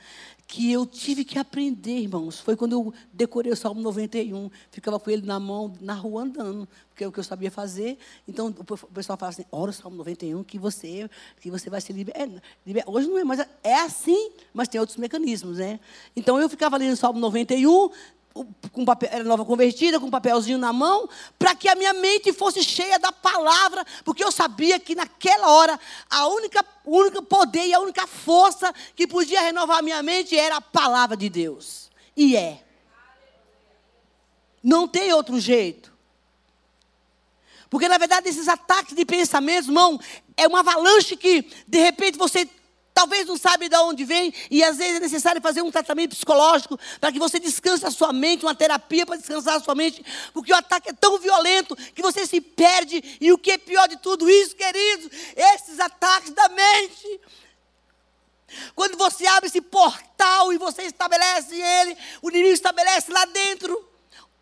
[0.47, 2.41] que eu tive que aprender, irmãos.
[2.41, 6.69] Foi quando eu decorei o Salmo 91, ficava com ele na mão, na rua andando,
[6.89, 7.99] porque é o que eu sabia fazer.
[8.27, 11.09] Então o pessoal fala assim: ora o Salmo 91 que você,
[11.41, 12.21] que você vai se libertar.
[12.23, 15.79] É, hoje não é, mas é assim, mas tem outros mecanismos, né?
[16.17, 17.91] Então eu ficava lendo o Salmo 91,
[18.73, 22.33] com papel, era nova convertida, com um papelzinho na mão, para que a minha mente
[22.33, 27.67] fosse cheia da palavra, porque eu sabia que naquela hora a única, o único poder
[27.67, 31.91] e a única força que podia renovar a minha mente era a palavra de Deus.
[32.17, 32.63] E é.
[34.63, 35.91] Não tem outro jeito.
[37.69, 39.99] Porque, na verdade, esses ataques de pensamentos, irmão,
[40.37, 42.49] é uma avalanche que, de repente, você
[43.01, 46.79] talvez não sabe de onde vem, e às vezes é necessário fazer um tratamento psicológico
[47.01, 50.53] para que você descanse a sua mente, uma terapia para descansar a sua mente, porque
[50.53, 53.97] o ataque é tão violento que você se perde, e o que é pior de
[53.97, 57.21] tudo isso, queridos, esses ataques da mente.
[58.75, 63.89] Quando você abre esse portal e você estabelece ele, o inimigo estabelece lá dentro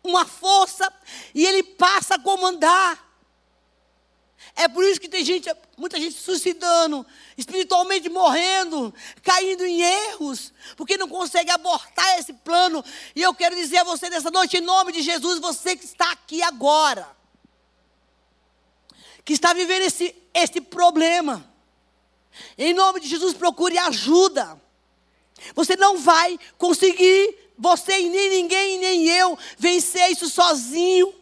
[0.03, 0.91] uma força
[1.33, 3.08] e ele passa a comandar.
[4.59, 7.05] É por isso que tem gente, muita gente suicidando,
[7.37, 8.93] espiritualmente morrendo,
[9.23, 12.83] caindo em erros, porque não consegue abortar esse plano.
[13.15, 16.11] E eu quero dizer a você nessa noite, em nome de Jesus, você que está
[16.11, 17.07] aqui agora,
[19.23, 21.49] que está vivendo esse, esse problema,
[22.57, 24.61] em nome de Jesus, procure ajuda.
[25.55, 31.15] Você não vai conseguir, você nem ninguém, nem eu, vencer isso sozinho.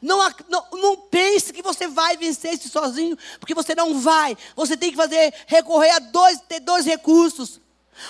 [0.00, 0.18] Não,
[0.48, 4.36] não, não, pense que você vai vencer isso sozinho, porque você não vai.
[4.56, 7.60] Você tem que fazer, recorrer a dois, ter dois recursos: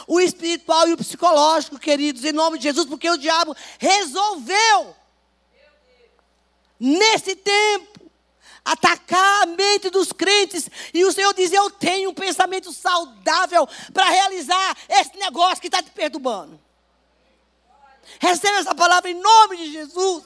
[0.06, 4.96] o espiritual e o psicológico, queridos, em nome de Jesus, porque o diabo resolveu,
[6.78, 8.10] nesse tempo,
[8.64, 10.68] atacar a mente dos crentes.
[10.92, 15.82] E o Senhor diz: Eu tenho um pensamento saudável para realizar esse negócio que está
[15.82, 16.60] te perturbando.
[18.18, 20.24] Receba essa palavra em nome de Jesus.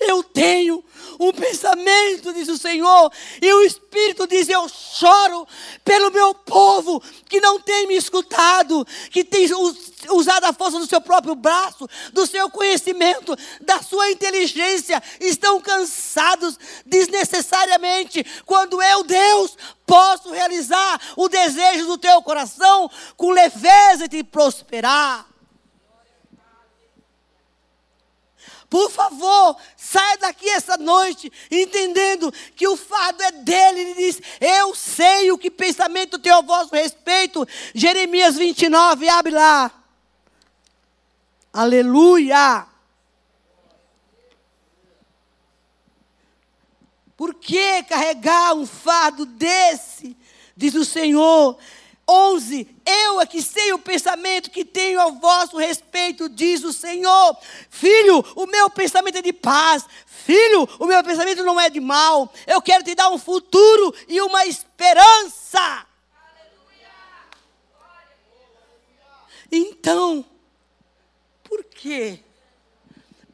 [0.00, 0.84] Eu tenho
[1.18, 5.46] um pensamento, diz o Senhor, e o Espírito diz: Eu choro
[5.84, 9.46] pelo meu povo que não tem me escutado, que tem
[10.10, 16.58] usado a força do seu próprio braço, do seu conhecimento, da sua inteligência, estão cansados
[16.86, 19.56] desnecessariamente, quando eu, Deus,
[19.86, 25.29] posso realizar o desejo do teu coração com leveza e te prosperar.
[28.70, 33.80] Por favor, saia daqui essa noite entendendo que o fardo é dele.
[33.80, 37.44] Ele diz: Eu sei o que pensamento tem ao vosso respeito.
[37.74, 39.72] Jeremias 29, abre lá.
[41.52, 42.64] Aleluia.
[47.16, 50.16] Por que carregar um fardo desse?
[50.56, 51.58] Diz o Senhor.
[52.10, 52.76] 11.
[52.84, 57.36] Eu é que sei o pensamento que tenho ao vosso respeito, diz o Senhor.
[57.70, 59.86] Filho, o meu pensamento é de paz.
[60.06, 62.32] Filho, o meu pensamento não é de mal.
[62.48, 65.86] Eu quero te dar um futuro e uma esperança.
[69.52, 70.24] Então,
[71.44, 72.20] por quê?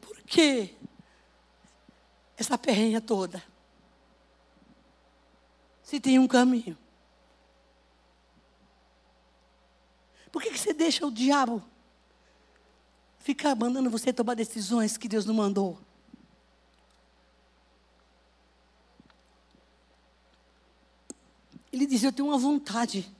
[0.01, 0.75] Por que
[2.37, 3.43] essa perrenha toda?
[5.83, 6.77] Se tem um caminho.
[10.31, 11.61] Por que, que você deixa o diabo
[13.19, 15.77] ficar mandando você tomar decisões que Deus não mandou?
[21.71, 23.11] Ele dizia: Eu tenho uma vontade.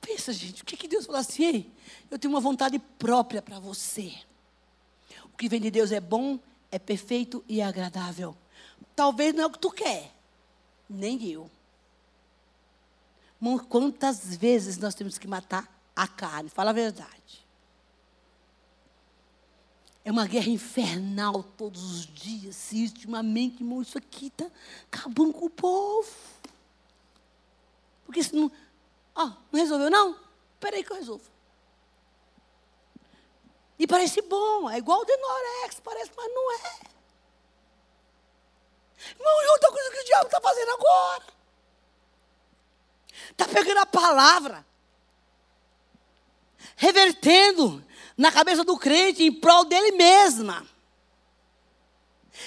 [0.00, 1.44] Pensa, gente, o que, que Deus falou assim?
[1.44, 1.70] Ei,
[2.10, 4.12] eu tenho uma vontade própria para você.
[5.26, 6.38] O que vem de Deus é bom,
[6.70, 8.36] é perfeito e agradável.
[8.96, 10.12] Talvez não é o que tu quer,
[10.88, 11.50] nem eu.
[13.68, 16.48] Quantas vezes nós temos que matar a carne.
[16.48, 17.46] Fala a verdade.
[20.04, 22.56] É uma guerra infernal todos os dias.
[22.56, 24.50] Se ultimamente, irmão, isso aqui está
[24.90, 26.10] acabando com o povo.
[28.04, 28.50] Porque se não.
[29.14, 30.18] Ó, não resolveu, não?
[30.54, 31.30] Espera aí que eu resolvo.
[33.78, 36.92] E parece bom, é igual o Denorex, parece, mas não é.
[39.10, 41.24] Irmão, e outra coisa que o diabo está fazendo agora?
[43.30, 44.71] Está pegando a palavra
[46.76, 47.84] revertendo
[48.16, 50.66] na cabeça do crente em prol dele mesma.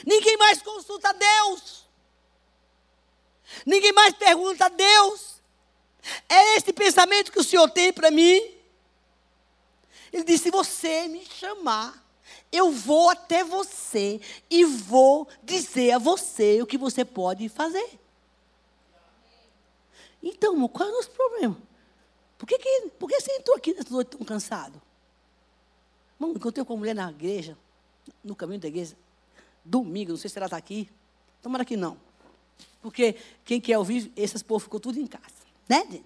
[0.06, 1.86] Ninguém mais consulta a Deus.
[3.66, 5.42] Ninguém mais pergunta a Deus.
[6.30, 8.54] É este pensamento que o Senhor tem para mim?
[10.12, 12.04] Ele disse: se você me chamar,
[12.52, 18.00] eu vou até você e vou dizer a você o que você pode fazer.
[20.22, 21.58] Então, qual é o nosso problema?
[22.38, 24.82] Por que, que, por que você entrou aqui nessa noite tão cansado?
[26.20, 27.58] Irmão, encontrei com a mulher na igreja,
[28.24, 28.96] no caminho da igreja,
[29.64, 30.90] domingo, não sei se ela está aqui.
[31.42, 31.98] Tomara que não.
[32.82, 35.24] Porque quem quer ouvir, esses povos ficou tudo em casa.
[35.68, 36.04] Né?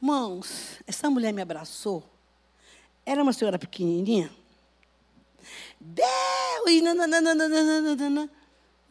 [0.00, 2.02] Irmãos, essa mulher me abraçou.
[3.04, 4.32] Era uma senhora pequenininha.
[5.80, 8.30] Bel, e nananana.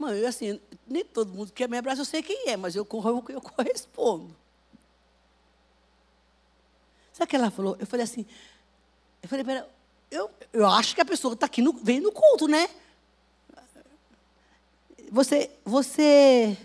[0.01, 2.87] Mãe, eu assim, nem todo mundo quer me abraçar, eu sei quem é, mas eu,
[2.91, 4.35] eu, eu correspondo.
[7.13, 7.77] Sabe o que ela falou?
[7.79, 8.25] Eu falei assim,
[9.21, 9.69] eu falei, pera,
[10.09, 12.67] eu, eu acho que a pessoa está aqui, no, vem no culto, né?
[15.11, 16.57] Você, você,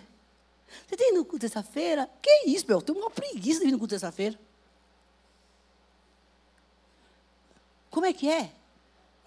[0.86, 2.08] você tem no culto terça-feira?
[2.22, 2.78] Que isso, meu?
[2.78, 4.38] Eu tenho uma preguiça de vir no culto terça-feira.
[7.90, 8.50] Como é que é?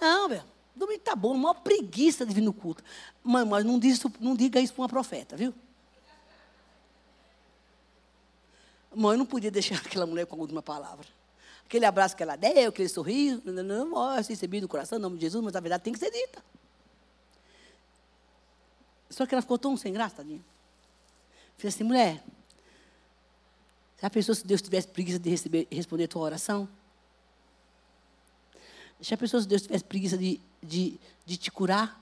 [0.02, 0.44] Não, meu.
[0.80, 2.82] Domingo tá bom, uma preguiça de vir no culto.
[3.22, 5.54] Mãe, mas não, diz, não diga isso para uma profeta, viu?
[8.96, 11.06] Mãe, eu não podia deixar aquela mulher com a última palavra.
[11.66, 15.18] Aquele abraço que ela deu, aquele sorriso, não, não, não, recebi no coração, em nome
[15.18, 16.42] de Jesus, mas a verdade tem que ser dita.
[19.10, 20.44] Só que ela ficou tão sem graça, tadinha.
[21.58, 22.24] Falei assim, mulher,
[24.02, 26.70] já pensou se Deus tivesse preguiça de receber, responder a tua oração?
[29.02, 32.00] Já pensou se Deus tivesse preguiça de, de, de te curar?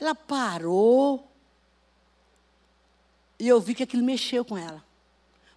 [0.00, 1.30] Ela parou.
[3.38, 4.84] E eu vi que aquilo mexeu com ela.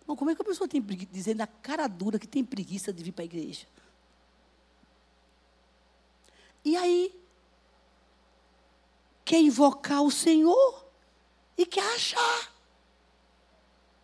[0.06, 2.92] Bom, como é que a pessoa tem preguiça, dizendo na cara dura que tem preguiça
[2.92, 3.66] de vir para a igreja?
[6.64, 7.20] E aí,
[9.26, 10.86] quer invocar o Senhor
[11.58, 12.52] e quer achar.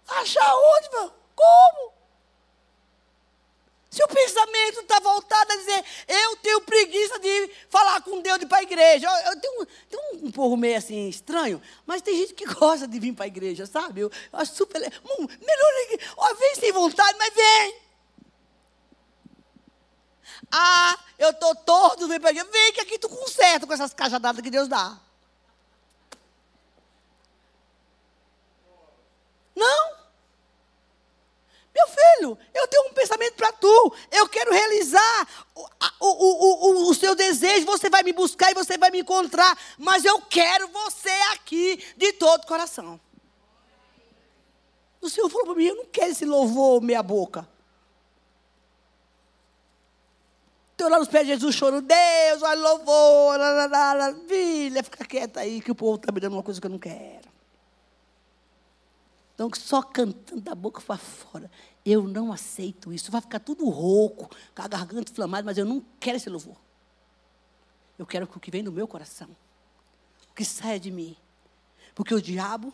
[0.08, 0.90] Achar onde?
[1.36, 1.97] Como?
[3.98, 8.46] Se o pensamento está voltado a dizer, eu tenho preguiça de falar com Deus de
[8.46, 9.08] ir para a igreja.
[9.08, 12.88] Eu, eu tenho, tenho um, um povo meio assim estranho, mas tem gente que gosta
[12.88, 14.02] de vir para a igreja, sabe?
[14.02, 14.80] Eu, eu acho super.
[14.80, 16.14] Hum, melhor.
[16.16, 17.82] Ó, vem sem vontade, mas vem.
[20.52, 22.52] Ah, eu estou torto, vem para a igreja.
[22.52, 24.96] Vem que aqui tu conserta com essas cajadadas que Deus dá.
[29.56, 29.97] Não.
[31.78, 33.94] Meu filho, eu tenho um pensamento para tu.
[34.12, 35.68] Eu quero realizar o,
[36.00, 37.68] o, o, o, seu desejo.
[37.68, 39.56] Você vai me buscar e você vai me encontrar.
[39.78, 43.00] Mas eu quero você aqui de todo o coração.
[45.00, 47.48] O Senhor falou para mim: eu não quero esse louvor meia boca.
[50.72, 53.40] Estou lá nos pés de Jesus chorando, Deus, olha louvor,
[54.28, 56.78] filha, fica quieta aí que o povo está me dando uma coisa que eu não
[56.78, 57.37] quero.
[59.38, 61.52] Então, só cantando da boca para fora.
[61.86, 63.12] Eu não aceito isso.
[63.12, 66.58] Vai ficar tudo rouco, com a garganta inflamada, mas eu não quero esse louvor.
[68.00, 69.30] Eu quero o que vem do meu coração.
[70.32, 71.16] O que saia de mim.
[71.94, 72.74] Porque o diabo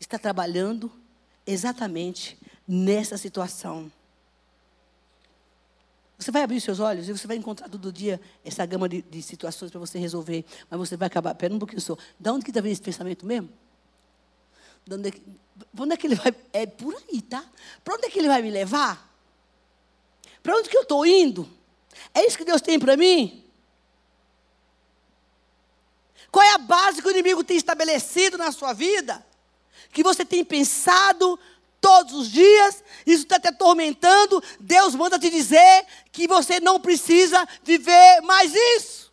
[0.00, 0.90] está trabalhando
[1.46, 3.92] exatamente nessa situação.
[6.18, 9.20] Você vai abrir seus olhos e você vai encontrar todo dia essa gama de, de
[9.20, 10.42] situações para você resolver.
[10.70, 11.34] Mas você vai acabar.
[11.34, 11.98] Pera um pouquinho só.
[12.18, 13.50] De onde que está vindo esse pensamento mesmo?
[14.86, 15.22] De onde é que,
[15.78, 16.34] onde é que ele vai?
[16.52, 17.44] É por aí, tá?
[17.84, 19.08] Para onde é que ele vai me levar?
[20.42, 21.48] Para onde que eu estou indo?
[22.14, 23.44] É isso que Deus tem para mim?
[26.30, 29.24] Qual é a base que o inimigo tem estabelecido na sua vida?
[29.92, 31.38] Que você tem pensado
[31.80, 34.42] todos os dias, isso está te atormentando.
[34.60, 39.12] Deus manda te dizer que você não precisa viver mais isso.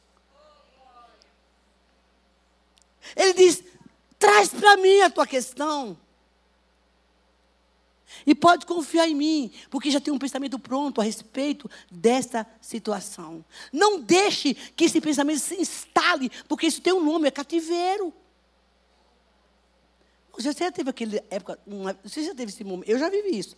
[3.16, 3.64] Ele diz:
[4.20, 5.98] traz para mim a tua questão.
[8.26, 13.46] E pode confiar em mim, porque já tem um pensamento pronto a respeito dessa situação.
[13.72, 18.14] Não deixe que esse pensamento se instale, porque isso tem um nome, é cativeiro.
[20.34, 23.56] Você já teve aquele época, uma, você já teve esse momento, eu já vivi isso.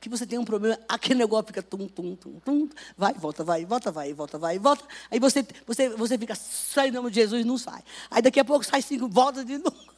[0.00, 3.64] Que você tem um problema, aquele negócio fica tum, tum, tum, tum, vai, volta, vai,
[3.64, 4.84] volta, vai, volta, vai, volta.
[5.10, 7.82] Aí você, você, você fica, sai em nome de Jesus não sai.
[8.10, 9.97] Aí daqui a pouco sai cinco, volta de novo.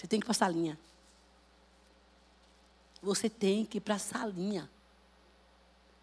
[0.00, 0.78] Você tem que ir para a salinha.
[3.02, 4.70] Você tem que ir para a salinha.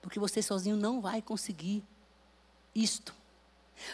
[0.03, 1.83] Porque você sozinho não vai conseguir
[2.75, 3.11] isto.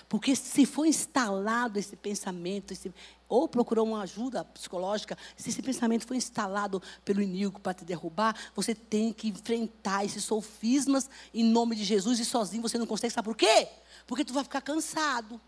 [0.09, 2.93] Porque se for instalado esse pensamento, esse,
[3.29, 8.35] ou procurou uma ajuda psicológica, se esse pensamento foi instalado pelo inimigo para te derrubar,
[8.53, 13.13] você tem que enfrentar esses sofismas em nome de Jesus e sozinho você não consegue.
[13.13, 13.69] Sabe por quê?
[14.05, 15.39] Porque tu vai ficar cansado.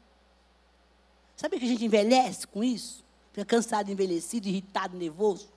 [1.35, 3.04] Sabe que a gente envelhece com isso?
[3.35, 5.49] Fica cansado, envelhecido, irritado, nervoso.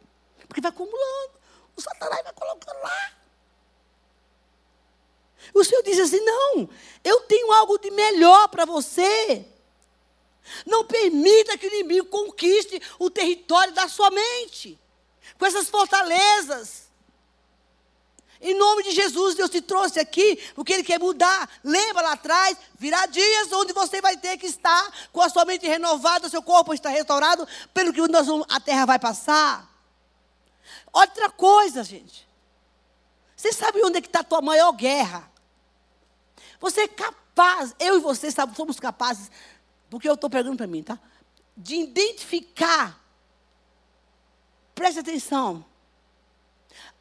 [0.48, 1.30] Porque vai acumulando.
[1.76, 3.12] O Satanás vai colocando lá.
[5.54, 6.68] O Senhor diz assim: não,
[7.04, 9.46] eu tenho algo de melhor para você.
[10.66, 14.76] Não permita que o inimigo conquiste o território da sua mente,
[15.38, 16.87] com essas fortalezas.
[18.40, 21.48] Em nome de Jesus, Deus te trouxe aqui porque Ele quer mudar.
[21.64, 25.66] Lembra lá atrás, virá dias onde você vai ter que estar com a sua mente
[25.66, 29.68] renovada, seu corpo está restaurado, pelo que nós a terra vai passar.
[30.92, 32.28] Outra coisa, gente.
[33.36, 35.30] Você sabe onde é que está a tua maior guerra?
[36.60, 39.30] Você é capaz, eu e você sabe, somos capazes,
[39.90, 40.98] porque eu estou pegando para mim, tá?
[41.56, 43.00] De identificar.
[44.74, 45.67] Preste atenção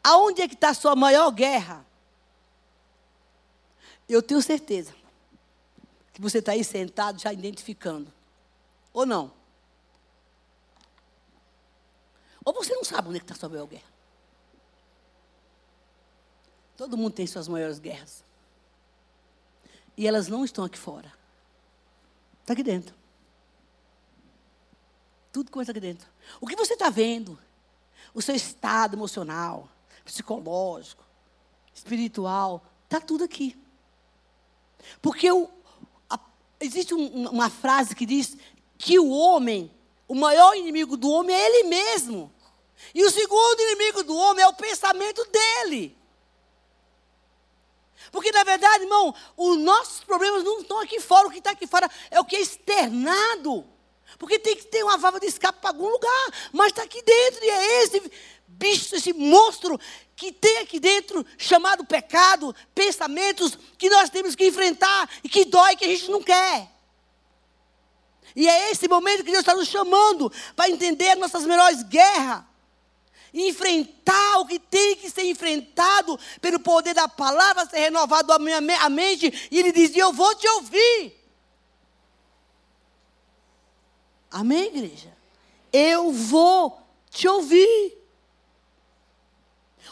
[0.07, 1.85] Aonde é que está a sua maior guerra?
[4.07, 4.95] Eu tenho certeza
[6.13, 8.09] que você está aí sentado já identificando.
[8.93, 9.33] Ou não?
[12.45, 13.91] Ou você não sabe onde é está a sua maior guerra?
[16.77, 18.23] Todo mundo tem suas maiores guerras.
[19.97, 21.11] E elas não estão aqui fora.
[22.39, 22.95] Está aqui dentro.
[25.33, 26.07] Tudo começa aqui dentro.
[26.39, 27.37] O que você está vendo?
[28.13, 29.69] O seu estado emocional
[30.07, 31.05] psicológico,
[31.73, 33.57] espiritual, está tudo aqui.
[35.01, 35.27] Porque
[36.09, 36.19] a,
[36.61, 38.37] existe um, uma frase que diz
[38.77, 39.69] que o homem,
[40.07, 42.33] o maior inimigo do homem é ele mesmo.
[42.95, 45.97] E o segundo inimigo do homem é o pensamento dele.
[48.11, 51.27] Porque, na verdade, irmão, os nossos problemas não estão aqui fora.
[51.27, 53.65] O que está aqui fora é o que é externado.
[54.17, 56.33] Porque tem que ter uma válvula de escape para algum lugar.
[56.53, 58.11] Mas está aqui dentro e é esse
[58.57, 59.79] bicho, esse monstro
[60.15, 65.75] que tem aqui dentro, chamado pecado, pensamentos que nós temos que enfrentar e que dói,
[65.75, 66.71] que a gente não quer.
[68.35, 72.43] E é esse momento que Deus está nos chamando para entender nossas melhores guerras.
[73.33, 78.57] enfrentar o que tem que ser enfrentado pelo poder da palavra, ser renovado a minha
[78.57, 81.13] a mente, e ele dizia: Eu vou te ouvir.
[84.31, 85.15] Amém, igreja?
[85.71, 86.81] Eu vou
[87.11, 87.97] te ouvir.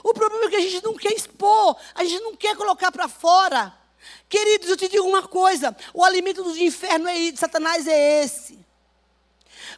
[0.06, 3.08] O problema é que a gente não quer expor, a gente não quer colocar para
[3.08, 3.76] fora.
[4.30, 8.64] Queridos, eu te digo uma coisa: o alimento do inferno é, de Satanás é esse.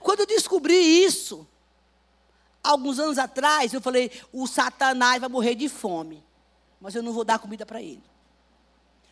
[0.02, 1.48] Quando eu descobri isso,
[2.62, 6.22] alguns anos atrás, eu falei: o Satanás vai morrer de fome,
[6.82, 8.04] mas eu não vou dar comida para ele.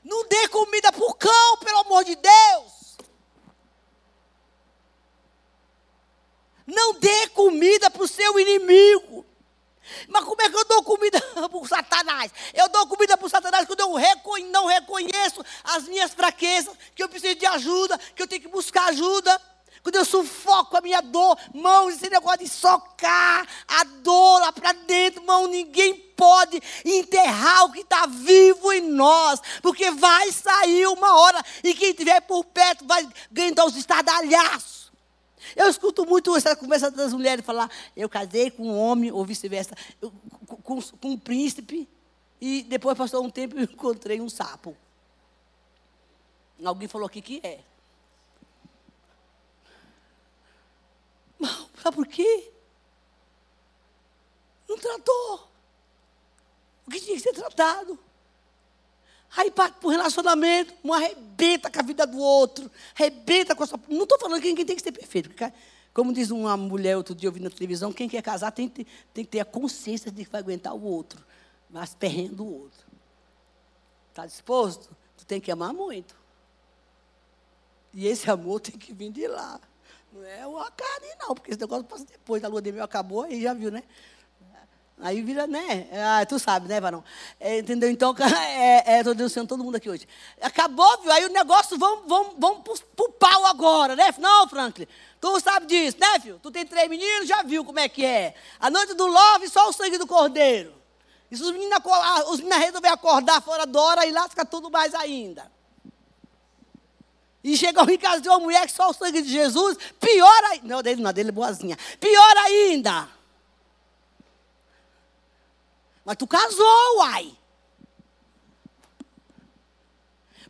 [0.03, 2.97] Não dê comida para o cão, pelo amor de Deus.
[6.67, 9.25] Não dê comida para o seu inimigo.
[10.07, 12.31] Mas como é que eu dou comida para o Satanás?
[12.53, 17.09] Eu dou comida para o Satanás quando eu não reconheço as minhas fraquezas, que eu
[17.09, 19.39] preciso de ajuda, que eu tenho que buscar ajuda.
[19.85, 24.71] Quando eu sufoco a minha dor, mãos, esse negócio de socar a dor lá para
[24.71, 31.19] dentro, mão, ninguém pode enterrar o que está vivo em nós, porque vai sair uma
[31.19, 34.84] hora e quem estiver por perto vai ganhar os estardalhaços.
[35.55, 39.75] Eu escuto muito essa conversa das mulheres falar: eu casei com um homem, ou vice-versa,
[40.63, 41.87] com, com, um príncipe,
[42.39, 44.75] e depois passou um tempo e encontrei um sapo.
[46.63, 47.59] Alguém falou aqui que é.
[51.81, 52.51] Sabe por quê?
[54.67, 55.47] Não tratou.
[56.87, 57.99] O que tinha que ser tratado.
[59.35, 63.67] Aí parte para o relacionamento, um arrebenta com a vida do outro, arrebenta com a
[63.67, 63.79] sua.
[63.89, 65.29] Não estou falando que ninguém tem que ser perfeito.
[65.29, 65.51] Porque,
[65.93, 69.25] como diz uma mulher outro dia ouvindo na televisão, quem quer casar tem, tem, tem
[69.25, 71.23] que ter a consciência de que vai aguentar o outro,
[71.69, 72.85] mas perrendo o outro.
[74.09, 74.95] Está disposto?
[75.17, 76.15] Tu tem que amar muito.
[77.93, 79.59] E esse amor tem que vir de lá.
[80.13, 83.23] Não é uma carne, não, porque esse negócio passa depois da lua de mel acabou,
[83.23, 83.83] aí já viu, né?
[85.01, 85.89] Aí vira, né?
[85.91, 87.03] Ah, tu sabe, né, Varão?
[87.39, 87.89] É, entendeu?
[87.89, 88.15] Então,
[88.57, 90.07] é, é, denunciando todo mundo aqui hoje.
[90.41, 91.11] Acabou, viu?
[91.11, 94.13] Aí o negócio, vamos, vamos, vamos pro, pro pau agora, né?
[94.17, 94.87] Não, Franklin,
[95.19, 96.39] tu sabe disso, né, filho?
[96.41, 98.35] Tu tem três meninos, já viu como é que é.
[98.59, 100.73] A noite do love, só o sangue do cordeiro.
[101.29, 101.77] E se os meninos,
[102.29, 105.51] os meninos resolverem acordar fora da hora, aí lasca tudo mais ainda.
[107.43, 110.67] E chegou em casa de uma mulher que só o sangue de Jesus, pior ainda.
[110.67, 111.77] Não, dele não, dele é boazinha.
[111.99, 113.14] Pior ainda.
[116.05, 117.35] Mas tu casou, uai.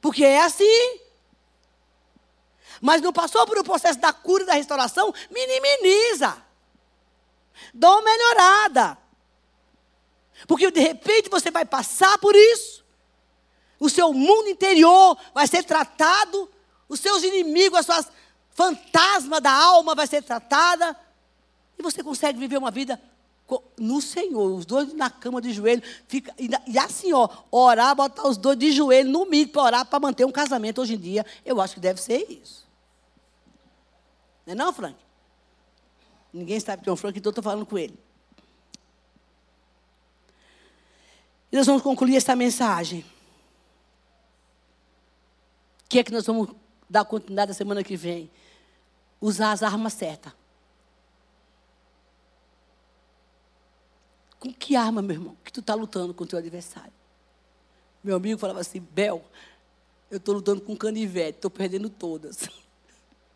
[0.01, 0.99] Porque é assim.
[2.81, 6.45] Mas não passou por o processo da cura e da restauração, minimiza.
[7.73, 8.97] Dá uma melhorada.
[10.45, 12.83] Porque de repente você vai passar por isso.
[13.79, 16.51] O seu mundo interior vai ser tratado
[16.87, 18.11] os seus inimigos, as suas
[18.51, 20.95] fantasmas da alma vai ser tratada.
[21.77, 23.01] E você consegue viver uma vida
[23.77, 28.37] no Senhor, os dois na cama de joelho, fica, e, assim, ó, orar, botar os
[28.37, 31.61] dois de joelho no milho para orar, para manter um casamento hoje em dia, eu
[31.61, 32.65] acho que deve ser isso.
[34.45, 34.97] Não é não, Frank?
[36.33, 37.97] Ninguém sabe que é um Frank, então eu estou falando com ele.
[41.51, 43.05] E nós vamos concluir essa mensagem.
[45.85, 46.49] O que é que nós vamos
[46.89, 48.29] dar continuidade a semana que vem.
[49.21, 50.33] Usar as armas certas.
[54.45, 56.93] Com que arma, meu irmão, que tu está lutando com o teu adversário?
[58.03, 59.25] Meu amigo falava assim, Bel,
[60.11, 62.47] eu estou lutando com canivete, estou perdendo todas.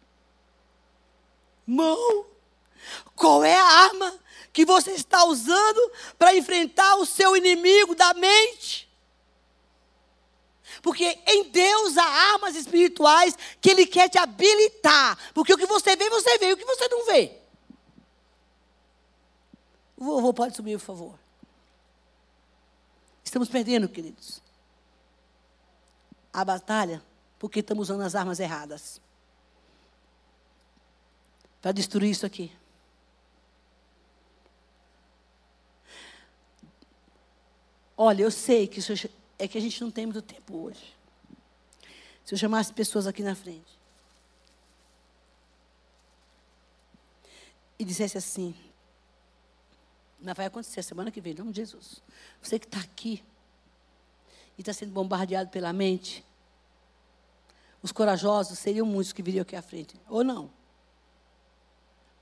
[1.66, 2.28] Mão,
[3.16, 4.20] qual é a arma
[4.54, 8.88] que você está usando para enfrentar o seu inimigo da mente?
[10.84, 15.18] Porque em Deus há armas espirituais que Ele quer te habilitar.
[15.34, 16.54] Porque o que você vê, você vê.
[16.54, 17.36] O que você não vê.
[20.00, 21.20] Vovô pode subir, por favor.
[23.22, 24.42] Estamos perdendo, queridos.
[26.32, 27.04] A batalha
[27.38, 29.02] porque estamos usando as armas erradas.
[31.62, 32.50] Para destruir isso aqui.
[37.98, 38.94] Olha, eu sei que isso
[39.38, 40.96] é que a gente não tem muito tempo hoje.
[42.24, 43.78] Se eu chamasse pessoas aqui na frente
[47.78, 48.56] e dissesse assim,
[50.22, 52.02] mas vai acontecer semana que vem, em nome de Jesus.
[52.42, 53.24] Você que está aqui
[54.58, 56.24] e está sendo bombardeado pela mente,
[57.82, 60.50] os corajosos seriam muitos que viriam aqui à frente, ou não?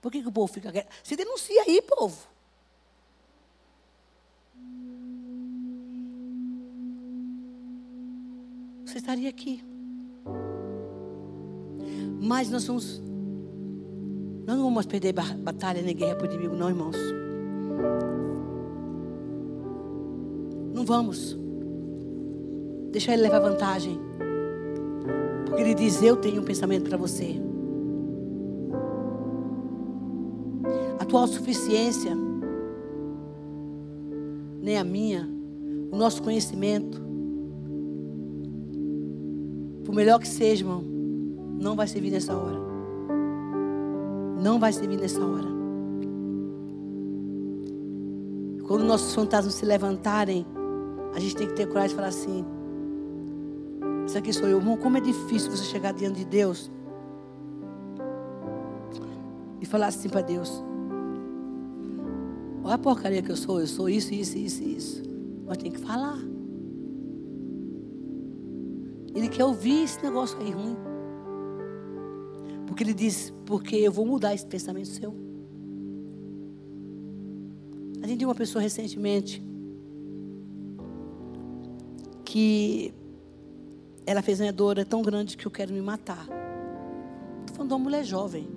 [0.01, 0.71] Por que, que o povo fica.
[1.03, 2.27] Se denuncia aí, povo.
[8.97, 9.63] você estaria aqui.
[12.21, 12.99] Mas nós vamos.
[14.45, 16.95] Nós não vamos perder batalha nem guerra o inimigo, não, irmãos.
[20.73, 21.37] Não vamos.
[22.91, 23.99] Deixa ele levar vantagem.
[25.45, 27.35] Porque ele diz: Eu tenho um pensamento para você.
[30.99, 32.15] A tua autossuficiência,
[34.61, 35.29] nem a minha,
[35.91, 37.01] o nosso conhecimento,
[39.83, 40.83] por melhor que seja, irmão,
[41.59, 42.57] não vai servir nessa hora.
[44.41, 45.56] Não vai servir nessa hora.
[48.67, 50.45] Quando nossos fantasmas se levantarem,
[51.15, 52.45] a gente tem que ter coragem de falar assim:
[54.05, 54.57] Isso aqui sou eu.
[54.57, 56.69] Irmão, como é difícil você chegar diante de Deus
[59.61, 60.61] e falar assim para Deus:
[62.61, 65.03] Olha a porcaria que eu sou, eu sou isso, isso, isso, isso.
[65.47, 66.19] Mas tem que falar.
[69.15, 70.75] Ele quer ouvir esse negócio aí ruim.
[72.67, 75.26] Porque ele diz: Porque eu vou mudar esse pensamento seu.
[78.17, 79.43] A gente viu uma pessoa recentemente
[82.25, 82.91] que
[84.07, 86.23] ela fez uma dor tão grande que eu quero me matar.
[87.41, 88.49] Estou falando de uma mulher jovem.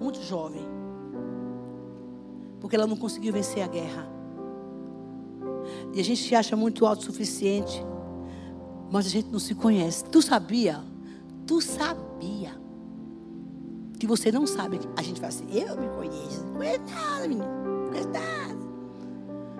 [0.00, 0.64] Muito jovem.
[2.60, 4.08] Porque ela não conseguiu vencer a guerra.
[5.94, 7.84] E a gente se acha muito autossuficiente.
[8.90, 10.04] Mas a gente não se conhece.
[10.06, 10.82] Tu sabia?
[11.46, 12.60] Tu sabia
[14.02, 14.80] que você não sabe.
[14.96, 16.44] A gente fala assim, eu me conheço.
[16.44, 17.44] Não nada, menino.
[17.44, 18.58] Não nada.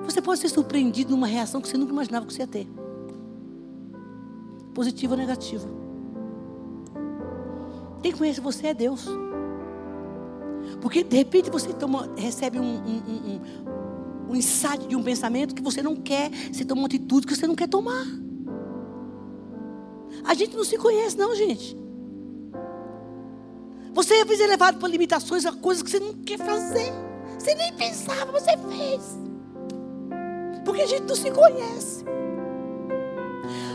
[0.05, 2.67] Você pode ser surpreendido numa reação que você nunca imaginava que você ia ter.
[4.75, 5.69] Positivo ou negativo.
[8.03, 9.07] Quem conhece você é Deus.
[10.81, 12.97] Porque de repente você toma, recebe um, um,
[14.27, 17.37] um, um insight de um pensamento que você não quer, você toma uma atitude que
[17.37, 18.05] você não quer tomar.
[20.25, 21.81] A gente não se conhece, não, gente.
[23.93, 26.93] Você às vezes é levado para limitações a coisas que você não quer fazer.
[27.39, 29.19] Você nem pensava, você fez.
[30.65, 32.05] Porque a gente não se conhece.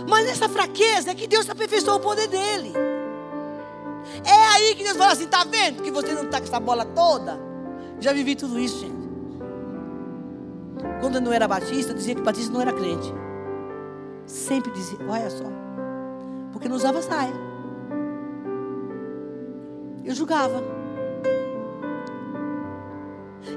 [0.10, 2.74] Mas nessa fraqueza é que Deus aperfeiçoou o poder dele.
[4.26, 6.86] É aí que Deus fala assim: tá vendo que você não está com essa bola
[6.86, 7.40] toda?
[8.00, 9.08] Já vivi tudo isso, gente.
[11.02, 13.14] Quando eu não era batista, eu dizia que batista não era crente.
[14.26, 15.46] Sempre dizia, olha só.
[16.52, 17.47] Porque não usava saia.
[20.08, 20.64] Eu julgava.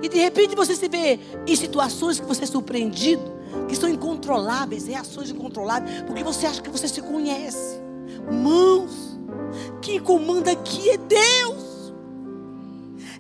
[0.03, 3.23] E de repente você se vê em situações que você é surpreendido,
[3.69, 7.81] que são incontroláveis, reações incontroláveis, porque você acha que você se conhece.
[8.33, 9.17] Mãos,
[9.81, 11.95] quem comanda aqui é Deus.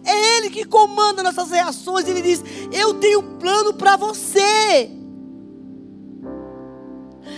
[0.05, 2.09] É Ele que comanda nossas reações.
[2.09, 4.91] Ele diz: Eu tenho um plano para você.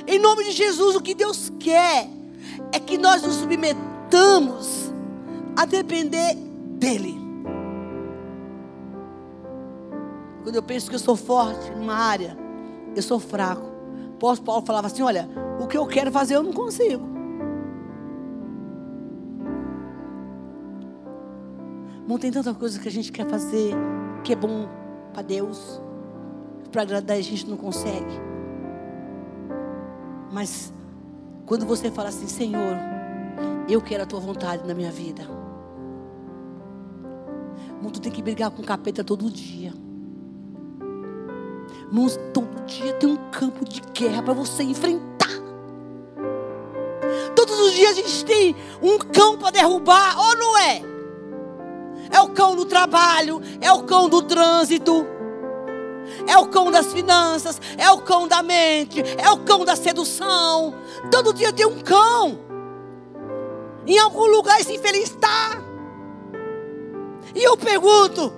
[0.06, 2.08] Em nome de Jesus, o que Deus quer
[2.72, 4.81] é que nós nos submetamos
[5.56, 6.34] a depender
[6.78, 7.20] dEle.
[10.42, 12.36] Quando eu penso que eu sou forte numa área,
[12.94, 13.62] eu sou fraco.
[13.64, 15.28] O apóstolo Paulo falava assim: Olha,
[15.60, 17.12] o que eu quero fazer eu não consigo.
[22.06, 23.72] Não tem tanta coisa que a gente quer fazer
[24.24, 24.68] que é bom
[25.12, 25.80] para Deus,
[26.70, 28.20] para agradar a gente não consegue.
[30.32, 30.72] Mas
[31.46, 32.76] quando você fala assim, Senhor,
[33.68, 35.41] eu quero a tua vontade na minha vida.
[37.82, 39.74] Irmão, tu tem que brigar com o capeta todo dia.
[41.88, 45.26] Irmãos, todo dia tem um campo de guerra para você enfrentar.
[47.34, 50.80] Todos os dias a gente tem um cão para derrubar, ou não é?
[52.12, 55.04] É o cão do trabalho, é o cão do trânsito,
[56.28, 60.72] é o cão das finanças, é o cão da mente, é o cão da sedução.
[61.10, 62.38] Todo dia tem um cão.
[63.84, 65.71] Em algum lugar esse infeliz está.
[67.34, 68.32] E eu pergunto,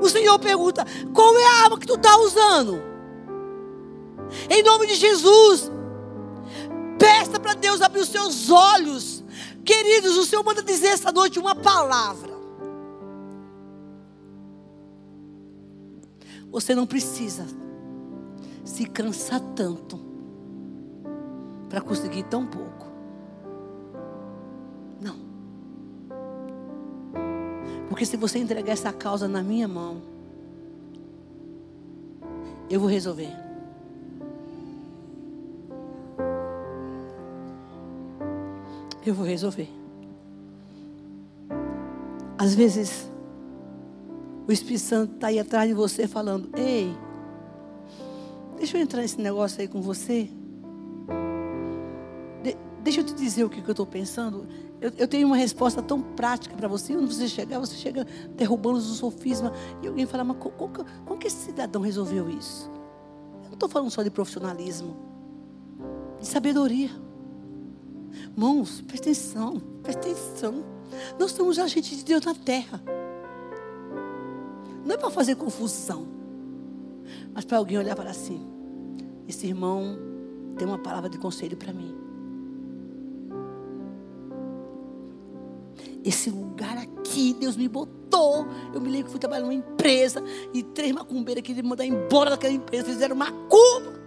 [0.00, 2.80] o Senhor pergunta: qual é a arma que tu está usando?
[4.48, 5.70] Em nome de Jesus,
[6.98, 9.24] peça para Deus abrir os seus olhos.
[9.64, 12.38] Queridos, o Senhor manda dizer essa noite uma palavra.
[16.50, 17.46] Você não precisa
[18.64, 20.00] se cansar tanto
[21.68, 22.67] para conseguir tão pouco.
[27.98, 30.00] Porque se você entregar essa causa na minha mão,
[32.70, 33.32] eu vou resolver.
[39.04, 39.68] Eu vou resolver.
[42.38, 43.10] Às vezes,
[44.46, 46.96] o Espírito Santo está aí atrás de você falando: Ei,
[48.58, 50.30] deixa eu entrar nesse negócio aí com você.
[52.88, 54.46] De Deixa eu te dizer o que, que eu estou pensando.
[54.80, 56.94] Eu, eu, tenho uma resposta tão prática para você.
[56.94, 59.52] Quando você chegar, você chega derrubando os sofismas.
[59.82, 60.70] E alguém fala, mas como,
[61.04, 62.70] como, que esse cidadão resolveu isso?
[63.42, 64.96] Eu não estou falando só de profissionalismo,
[66.18, 66.88] de sabedoria.
[68.10, 70.64] Irmãos, presta atenção, presta atenção.
[71.18, 72.82] Nós somos agentes de Deus na terra.
[74.82, 76.08] Não é para fazer confusão,
[77.34, 78.46] mas para alguém olhar para assim:
[79.28, 79.98] esse irmão
[80.56, 81.97] tem uma palavra de conselho para mim.
[86.08, 88.46] Esse lugar aqui, Deus me botou.
[88.72, 92.30] Eu me lembro que fui trabalhar numa empresa e três macumbeiras queriam me mandar embora
[92.30, 94.00] daquela empresa, fizeram macumba.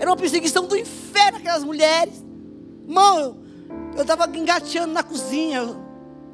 [0.00, 2.24] Era uma perseguição do inferno aquelas mulheres.
[2.88, 3.44] Mano,
[3.94, 5.62] eu estava engateando na cozinha.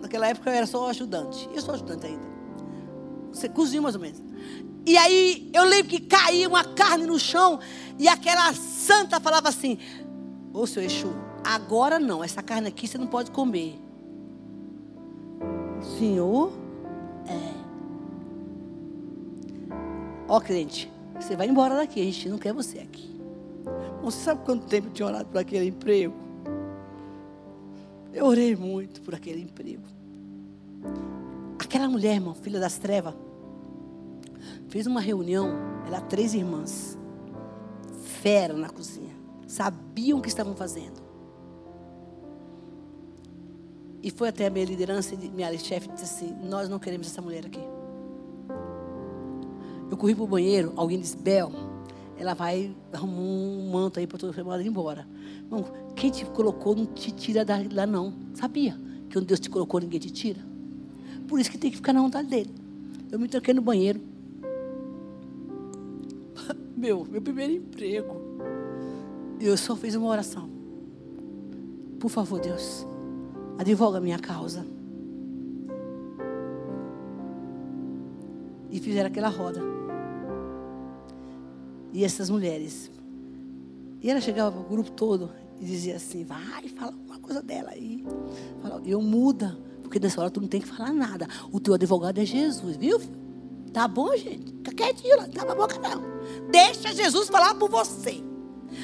[0.01, 1.51] Naquela época eu era só ajudante.
[1.53, 2.25] Eu sou ajudante ainda.
[3.33, 4.23] Você cozinha mais ou menos.
[4.87, 7.59] E aí eu lembro que caía uma carne no chão
[7.99, 9.79] e aquela santa falava assim:
[10.53, 11.13] Ô seu Exu,
[11.45, 13.79] agora não, essa carne aqui você não pode comer.
[15.99, 16.53] Senhor?
[17.27, 17.53] É.
[20.29, 23.13] Ó, crente, você vai embora daqui, a gente não quer você aqui.
[24.03, 26.15] Você sabe quanto tempo eu tinha orado por aquele emprego?
[28.13, 29.83] Eu orei muito por aquele emprego.
[31.59, 33.15] Aquela mulher, irmão, filha das trevas,
[34.69, 35.51] fez uma reunião,
[35.87, 36.99] ela três irmãs,
[38.23, 39.15] fera na cozinha,
[39.47, 41.02] sabiam o que estavam fazendo.
[44.03, 47.47] E foi até a minha liderança, minha chefe disse assim: Nós não queremos essa mulher
[47.47, 47.63] aqui.
[49.91, 51.53] Eu corri para o banheiro, alguém disse: Bel,
[52.19, 55.07] ela vai arrumar um manto aí para todo mundo ir embora.
[55.45, 58.13] Irmão, quem te colocou não te tira lá, não.
[58.35, 58.79] Sabia
[59.09, 60.41] que onde Deus te colocou, ninguém te tira.
[61.29, 62.51] Por isso que tem que ficar na vontade dele.
[63.11, 64.01] Eu me tranquei no banheiro.
[66.77, 68.17] Meu, meu primeiro emprego.
[69.39, 70.49] Eu só fiz uma oração.
[72.01, 72.87] Por favor, Deus,
[73.63, 74.67] advoga a minha causa.
[78.71, 79.61] E fizeram aquela roda.
[81.93, 82.91] E essas mulheres.
[84.01, 87.71] E ela chegava para o grupo todo e dizia assim: vai, fala uma coisa dela
[87.71, 88.05] aí.
[88.61, 91.29] Fala, eu muda, porque nessa hora tu não tem que falar nada.
[91.51, 93.01] O teu advogado é Jesus, viu?
[93.73, 94.53] Tá bom, gente?
[94.53, 96.03] Fica quietinho lá, não tá na boca não.
[96.51, 98.23] Deixa Jesus falar por você.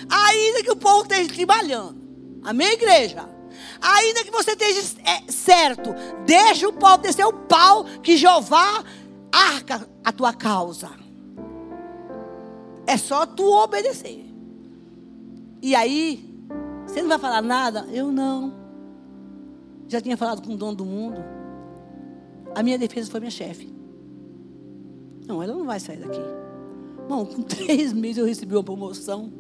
[0.09, 1.99] Ainda que o povo esteja trabalhando.
[2.43, 3.38] Amém, igreja?
[3.81, 5.95] Ainda que você esteja é, certo,
[6.27, 8.85] deixa o povo descer o pau que Jeová
[9.33, 10.91] arca a tua causa.
[12.87, 14.25] É só tu obedecer.
[15.61, 16.25] E aí,
[16.87, 17.87] você não vai falar nada?
[17.93, 18.55] Eu não.
[19.89, 21.23] Já tinha falado com o dono do mundo.
[22.55, 23.73] A minha defesa foi minha chefe.
[25.27, 26.21] Não, ela não vai sair daqui.
[27.09, 29.31] Bom, com três meses eu recebi uma promoção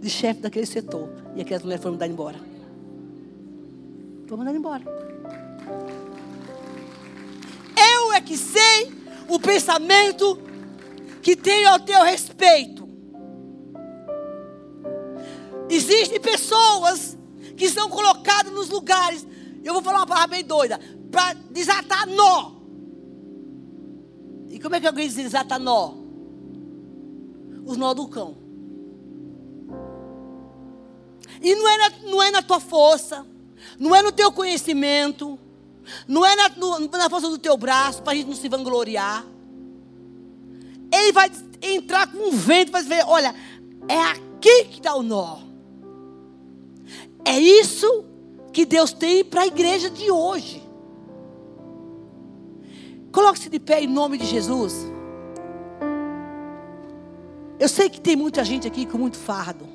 [0.00, 1.08] de chefe daquele setor.
[1.34, 2.47] E aquelas mulheres foram me dar embora.
[4.36, 4.84] Me dar embora.
[7.76, 8.92] Eu é que sei
[9.28, 10.38] o pensamento
[11.22, 12.88] que tenho ao teu respeito.
[15.70, 17.16] Existem pessoas
[17.56, 19.26] que são colocadas nos lugares,
[19.62, 22.52] eu vou falar uma palavra bem doida, para desatar nó.
[24.48, 25.94] E como é que alguém desata nó?
[27.66, 28.36] Os nó do cão.
[31.42, 33.26] E não é, na, não é na tua força,
[33.78, 35.38] não é no teu conhecimento,
[36.06, 39.24] não é na, no, na força do teu braço, para a gente não se vangloriar.
[40.92, 41.30] Ele vai
[41.62, 43.34] entrar com um vento, vai ver, olha,
[43.88, 45.38] é aqui que está o nó.
[47.24, 48.04] É isso
[48.52, 50.62] que Deus tem para a igreja de hoje.
[53.12, 54.74] Coloque-se de pé em nome de Jesus.
[57.58, 59.66] Eu sei que tem muita gente aqui com muito fardo.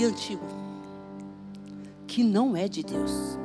[0.00, 0.46] E antigo.
[2.06, 3.38] Que não é de Deus.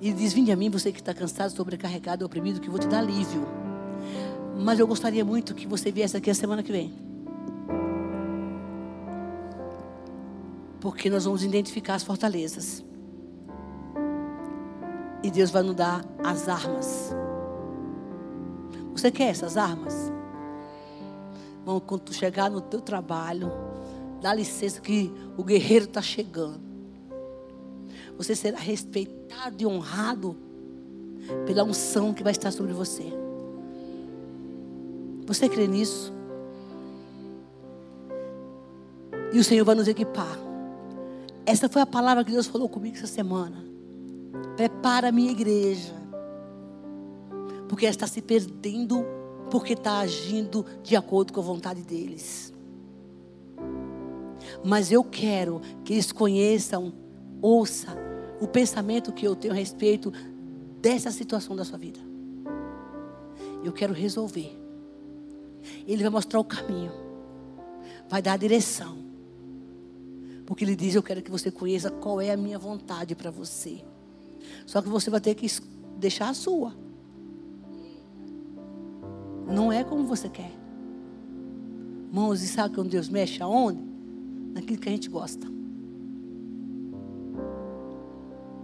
[0.00, 2.86] E diz: Vinde a mim, você que está cansado, sobrecarregado, oprimido, que eu vou te
[2.86, 3.44] dar alívio.
[4.56, 6.94] Mas eu gostaria muito que você viesse aqui a semana que vem.
[10.80, 12.84] Porque nós vamos identificar as fortalezas.
[15.24, 17.12] E Deus vai nos dar as armas.
[18.92, 20.12] Você quer essas armas?
[21.64, 23.71] Bom, quando tu chegar no teu trabalho,
[24.22, 26.72] dá licença que o guerreiro está chegando
[28.16, 30.36] você será respeitado e honrado
[31.46, 33.04] pela unção que vai estar sobre você.
[35.26, 36.12] Você crê nisso?
[39.32, 40.38] E o Senhor vai nos equipar.
[41.46, 43.64] Essa foi a palavra que Deus falou comigo essa semana.
[44.56, 45.94] Prepara a minha igreja.
[47.68, 49.04] Porque ela está se perdendo
[49.50, 52.51] porque está agindo de acordo com a vontade deles.
[54.64, 56.92] Mas eu quero que eles conheçam,
[57.40, 57.94] ouçam
[58.40, 60.12] o pensamento que eu tenho a respeito
[60.80, 62.00] dessa situação da sua vida.
[63.62, 64.58] Eu quero resolver.
[65.86, 66.92] Ele vai mostrar o caminho,
[68.08, 68.98] vai dar a direção.
[70.44, 73.84] Porque ele diz: Eu quero que você conheça qual é a minha vontade para você.
[74.66, 75.46] Só que você vai ter que
[75.96, 76.74] deixar a sua.
[79.46, 80.52] Não é como você quer.
[82.08, 83.91] Irmãos, e sabe quando Deus mexe aonde?
[84.52, 85.46] Naquilo que a gente gosta.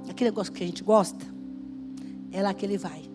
[0.09, 1.24] Aquele negócio que a gente gosta,
[2.32, 3.09] é lá que ele vai.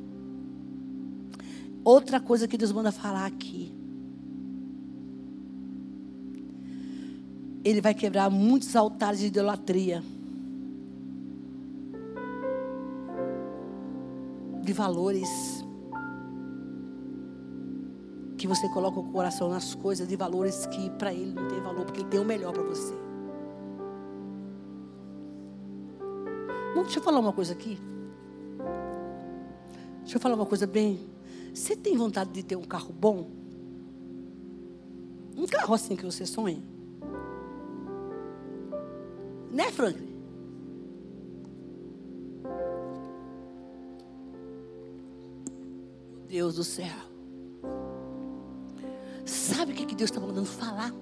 [1.83, 3.73] Outra coisa que Deus manda falar aqui.
[7.63, 10.01] Ele vai quebrar muitos altares de idolatria.
[14.63, 15.52] De valores.
[18.43, 21.85] Que você coloca o coração nas coisas de valores que para ele não tem valor,
[21.85, 22.93] porque ele tem o melhor para você.
[26.75, 27.79] Bom, deixa eu falar uma coisa aqui.
[30.01, 31.09] Deixa eu falar uma coisa bem.
[31.53, 33.29] Você tem vontade de ter um carro bom?
[35.37, 36.61] Um carro assim que você sonha?
[39.51, 40.13] Né, Franklin?
[46.27, 47.12] Deus do céu.
[49.43, 50.93] Sabe o que, que Deus está mandando falar?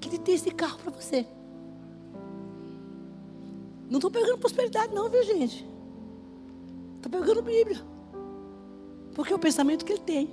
[0.00, 1.24] Que Ele tem esse carro para você.
[3.88, 5.64] Não estou pegando prosperidade, não, viu, gente?
[6.96, 7.80] Estou pegando Bíblia.
[9.14, 10.28] Porque é o pensamento que ele tem.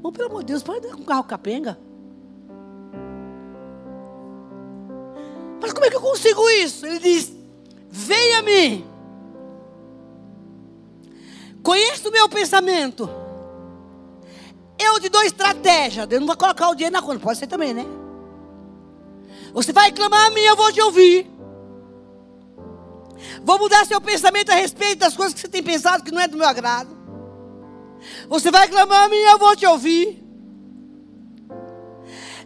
[0.00, 1.76] Bom, pelo amor de Deus, pode dar com carro capenga.
[5.60, 6.86] Mas como é que eu consigo isso?
[6.86, 7.32] Ele diz:
[7.88, 8.84] Venha a mim.
[11.60, 13.10] Conheça o meu pensamento.
[14.94, 16.06] Eu te dou estratégia.
[16.10, 17.20] Eu não vou colocar o dinheiro na conta.
[17.20, 17.86] Pode ser também, né?
[19.52, 21.30] Você vai clamar a mim, eu vou te ouvir.
[23.42, 26.28] Vou mudar seu pensamento a respeito das coisas que você tem pensado que não é
[26.28, 26.96] do meu agrado.
[28.28, 30.22] Você vai clamar a mim, eu vou te ouvir.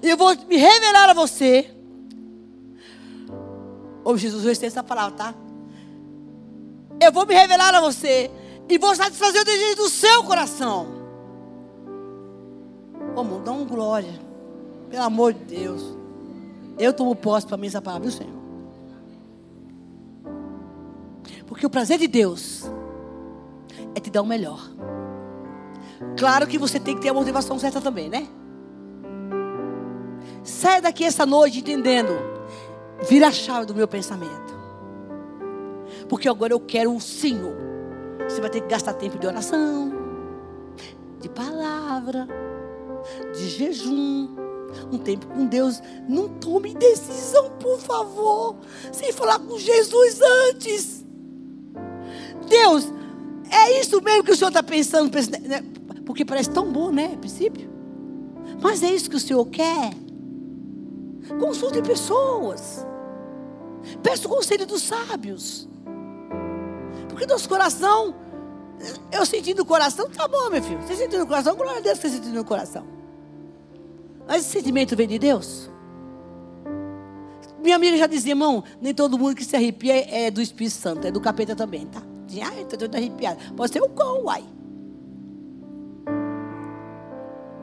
[0.03, 1.70] E eu vou me revelar a você.
[4.05, 5.34] Ô Jesus, eu estou essa palavra, tá?
[7.01, 8.30] Eu vou me revelar a você.
[8.68, 10.93] E vou satisfazer o desejo do seu coração.
[13.14, 13.40] Como?
[13.40, 14.12] Dá um glória.
[14.90, 15.96] Pelo amor de Deus.
[16.78, 18.44] Eu tomo posse para mim essa palavra, viu, Senhor?
[21.46, 22.64] Porque o prazer de Deus
[23.94, 24.60] é te dar o melhor.
[26.18, 28.26] Claro que você tem que ter a motivação certa também, né?
[30.42, 32.12] Saia daqui essa noite entendendo.
[33.08, 34.54] Vira a chave do meu pensamento.
[36.08, 37.56] Porque agora eu quero um Senhor.
[38.28, 39.92] Você vai ter que gastar tempo de oração,
[41.20, 42.26] de palavra,
[43.32, 44.28] de jejum,
[44.92, 45.82] um tempo com Deus.
[46.09, 48.57] Não tome decisão, por favor,
[48.92, 51.05] sem falar com Jesus antes.
[52.48, 52.92] Deus,
[53.50, 55.11] é isso mesmo que o Senhor está pensando?
[55.42, 55.64] Né?
[56.05, 57.12] Porque parece tão bom, né?
[57.14, 57.70] A princípio.
[58.61, 59.92] Mas é isso que o Senhor quer?
[61.40, 62.86] Consulte pessoas.
[64.02, 65.68] Peça o conselho dos sábios.
[67.09, 68.14] Porque nosso coração,
[69.12, 70.80] eu senti no coração, tá bom, meu filho.
[70.82, 72.84] Você sentiu no coração, glória a Deus que você sentiu no coração.
[74.26, 75.70] Mas esse sentimento vem de Deus?
[77.62, 81.06] Minha amiga já dizia, irmão, nem todo mundo que se arrepia é do Espírito Santo,
[81.06, 82.02] é do capeta também, tá?
[82.26, 83.38] Dizia, ai, estou toda arrepiada.
[83.56, 84.44] Pode ser o cão, uai.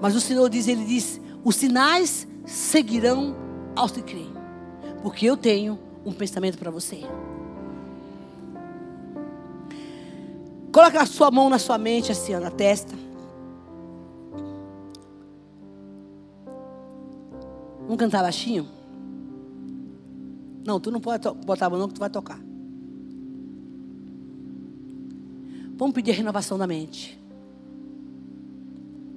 [0.01, 3.35] Mas o Senhor diz, Ele diz, os sinais seguirão
[3.75, 4.33] aos que creem.
[5.03, 7.01] Porque eu tenho um pensamento para você.
[10.71, 12.95] Coloque a sua mão na sua mente, assim, na testa.
[17.81, 18.65] Vamos cantar baixinho?
[20.65, 22.39] Não, tu não pode botar a mão, não, que tu vai tocar.
[25.75, 27.19] Vamos pedir a renovação da mente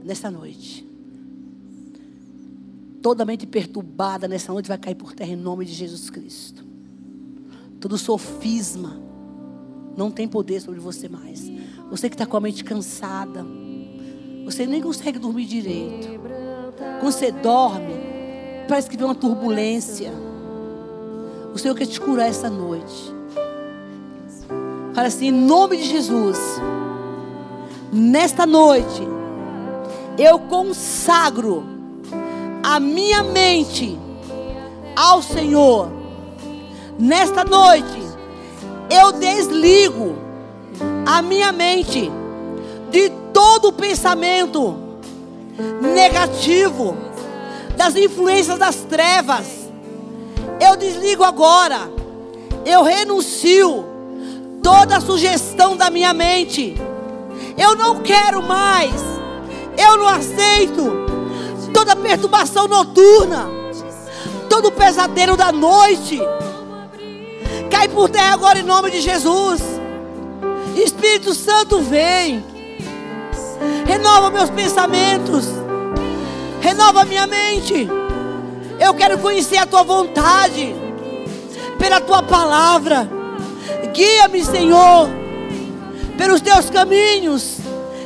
[0.03, 0.85] nessa noite.
[3.01, 6.65] Toda mente perturbada nessa noite vai cair por terra em nome de Jesus Cristo.
[7.79, 8.99] Todo sofisma
[9.97, 11.51] não tem poder sobre você mais.
[11.90, 13.45] Você que está com a mente cansada,
[14.45, 16.20] você nem consegue dormir direito.
[17.01, 17.95] Quando você dorme,
[18.68, 20.12] parece que vem uma turbulência.
[21.55, 23.14] O Senhor quer te curar essa noite.
[24.95, 26.38] Fala assim, em nome de Jesus,
[27.92, 29.03] nesta noite,
[30.16, 31.64] eu consagro
[32.62, 33.99] a minha mente
[34.95, 35.90] ao Senhor.
[36.99, 38.04] Nesta noite,
[38.95, 40.16] eu desligo
[41.07, 42.11] a minha mente
[42.90, 44.76] de todo pensamento
[45.80, 46.97] negativo,
[47.76, 49.47] das influências das trevas,
[50.61, 51.90] eu desligo agora.
[52.64, 53.84] Eu renuncio
[54.62, 56.74] toda sugestão da minha mente.
[57.59, 58.95] Eu não quero mais.
[59.76, 61.05] Eu não aceito
[61.72, 63.49] toda perturbação noturna,
[64.49, 66.20] todo pesadelo da noite.
[67.85, 69.61] Cai por terra agora em nome de Jesus.
[70.74, 72.43] Espírito Santo vem.
[73.85, 75.45] Renova meus pensamentos.
[76.62, 77.87] Renova minha mente.
[78.80, 80.74] Eu quero conhecer a tua vontade.
[81.78, 83.07] Pela tua palavra.
[83.93, 85.11] Guia-me, Senhor.
[86.16, 87.59] Pelos teus caminhos.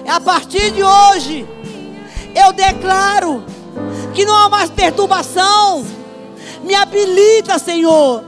[0.09, 1.47] A partir de hoje,
[2.35, 3.45] eu declaro
[4.12, 5.87] que não há mais perturbação.
[6.64, 8.24] Me habilita, Senhor,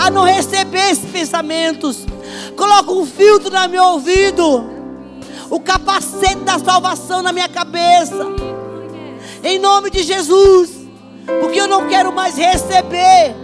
[0.00, 2.06] a não receber esses pensamentos.
[2.56, 4.64] Coloca um filtro no meu ouvido,
[5.50, 8.26] o capacete da salvação na minha cabeça.
[9.44, 10.70] Em nome de Jesus,
[11.40, 13.34] porque eu não quero mais receber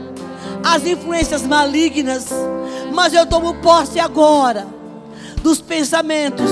[0.65, 2.29] as influências malignas,
[2.95, 4.67] mas eu tomo posse agora
[5.43, 6.51] dos pensamentos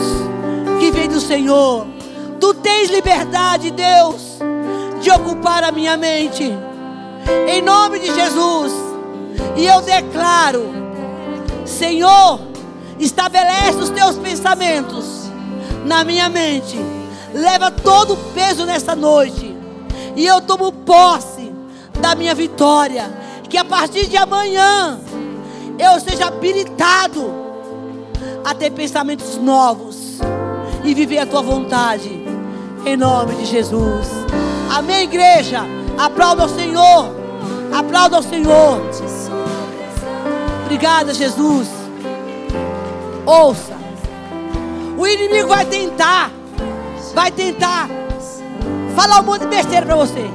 [0.78, 1.86] que vêm do Senhor.
[2.38, 4.38] Tu tens liberdade, Deus,
[5.00, 6.52] de ocupar a minha mente.
[7.48, 8.93] Em nome de Jesus.
[9.56, 10.72] E eu declaro:
[11.64, 12.40] Senhor,
[12.98, 15.30] estabelece os teus pensamentos
[15.84, 16.78] na minha mente.
[17.32, 19.54] Leva todo o peso nesta noite.
[20.16, 21.52] E eu tomo posse
[22.00, 23.10] da minha vitória.
[23.48, 24.98] Que a partir de amanhã
[25.78, 27.32] eu seja habilitado
[28.44, 30.18] a ter pensamentos novos
[30.84, 32.22] e viver a tua vontade.
[32.84, 34.08] Em nome de Jesus.
[34.70, 35.62] Amém, igreja.
[35.98, 37.10] Aplauda ao Senhor.
[37.72, 38.80] Aplauda ao Senhor.
[40.74, 41.68] Obrigada, Jesus.
[43.24, 43.76] Ouça.
[44.98, 46.32] O inimigo vai tentar.
[47.14, 47.88] Vai tentar.
[48.96, 50.28] Falar um monte de besteira para você.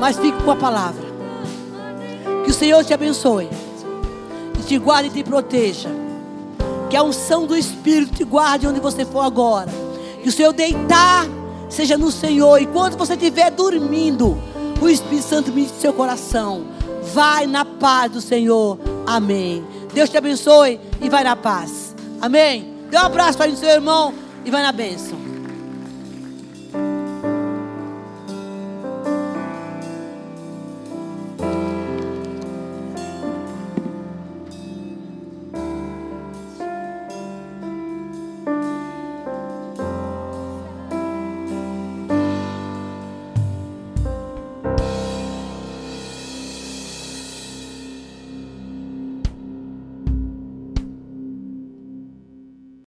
[0.00, 1.04] Mas fique com a palavra.
[2.44, 3.48] Que o Senhor te abençoe.
[4.58, 5.90] E te guarde e te proteja.
[6.90, 9.70] Que a unção do Espírito te guarde onde você for agora.
[10.20, 11.28] Que o Senhor deitar
[11.68, 12.60] seja no Senhor.
[12.60, 14.36] E quando você estiver dormindo,
[14.80, 16.71] o Espírito Santo ministre seu coração.
[17.12, 18.78] Vai na paz do Senhor.
[19.06, 19.64] Amém.
[19.92, 21.94] Deus te abençoe e vai na paz.
[22.20, 22.74] Amém.
[22.90, 25.21] Dê um abraço para o seu irmão e vai na bênção.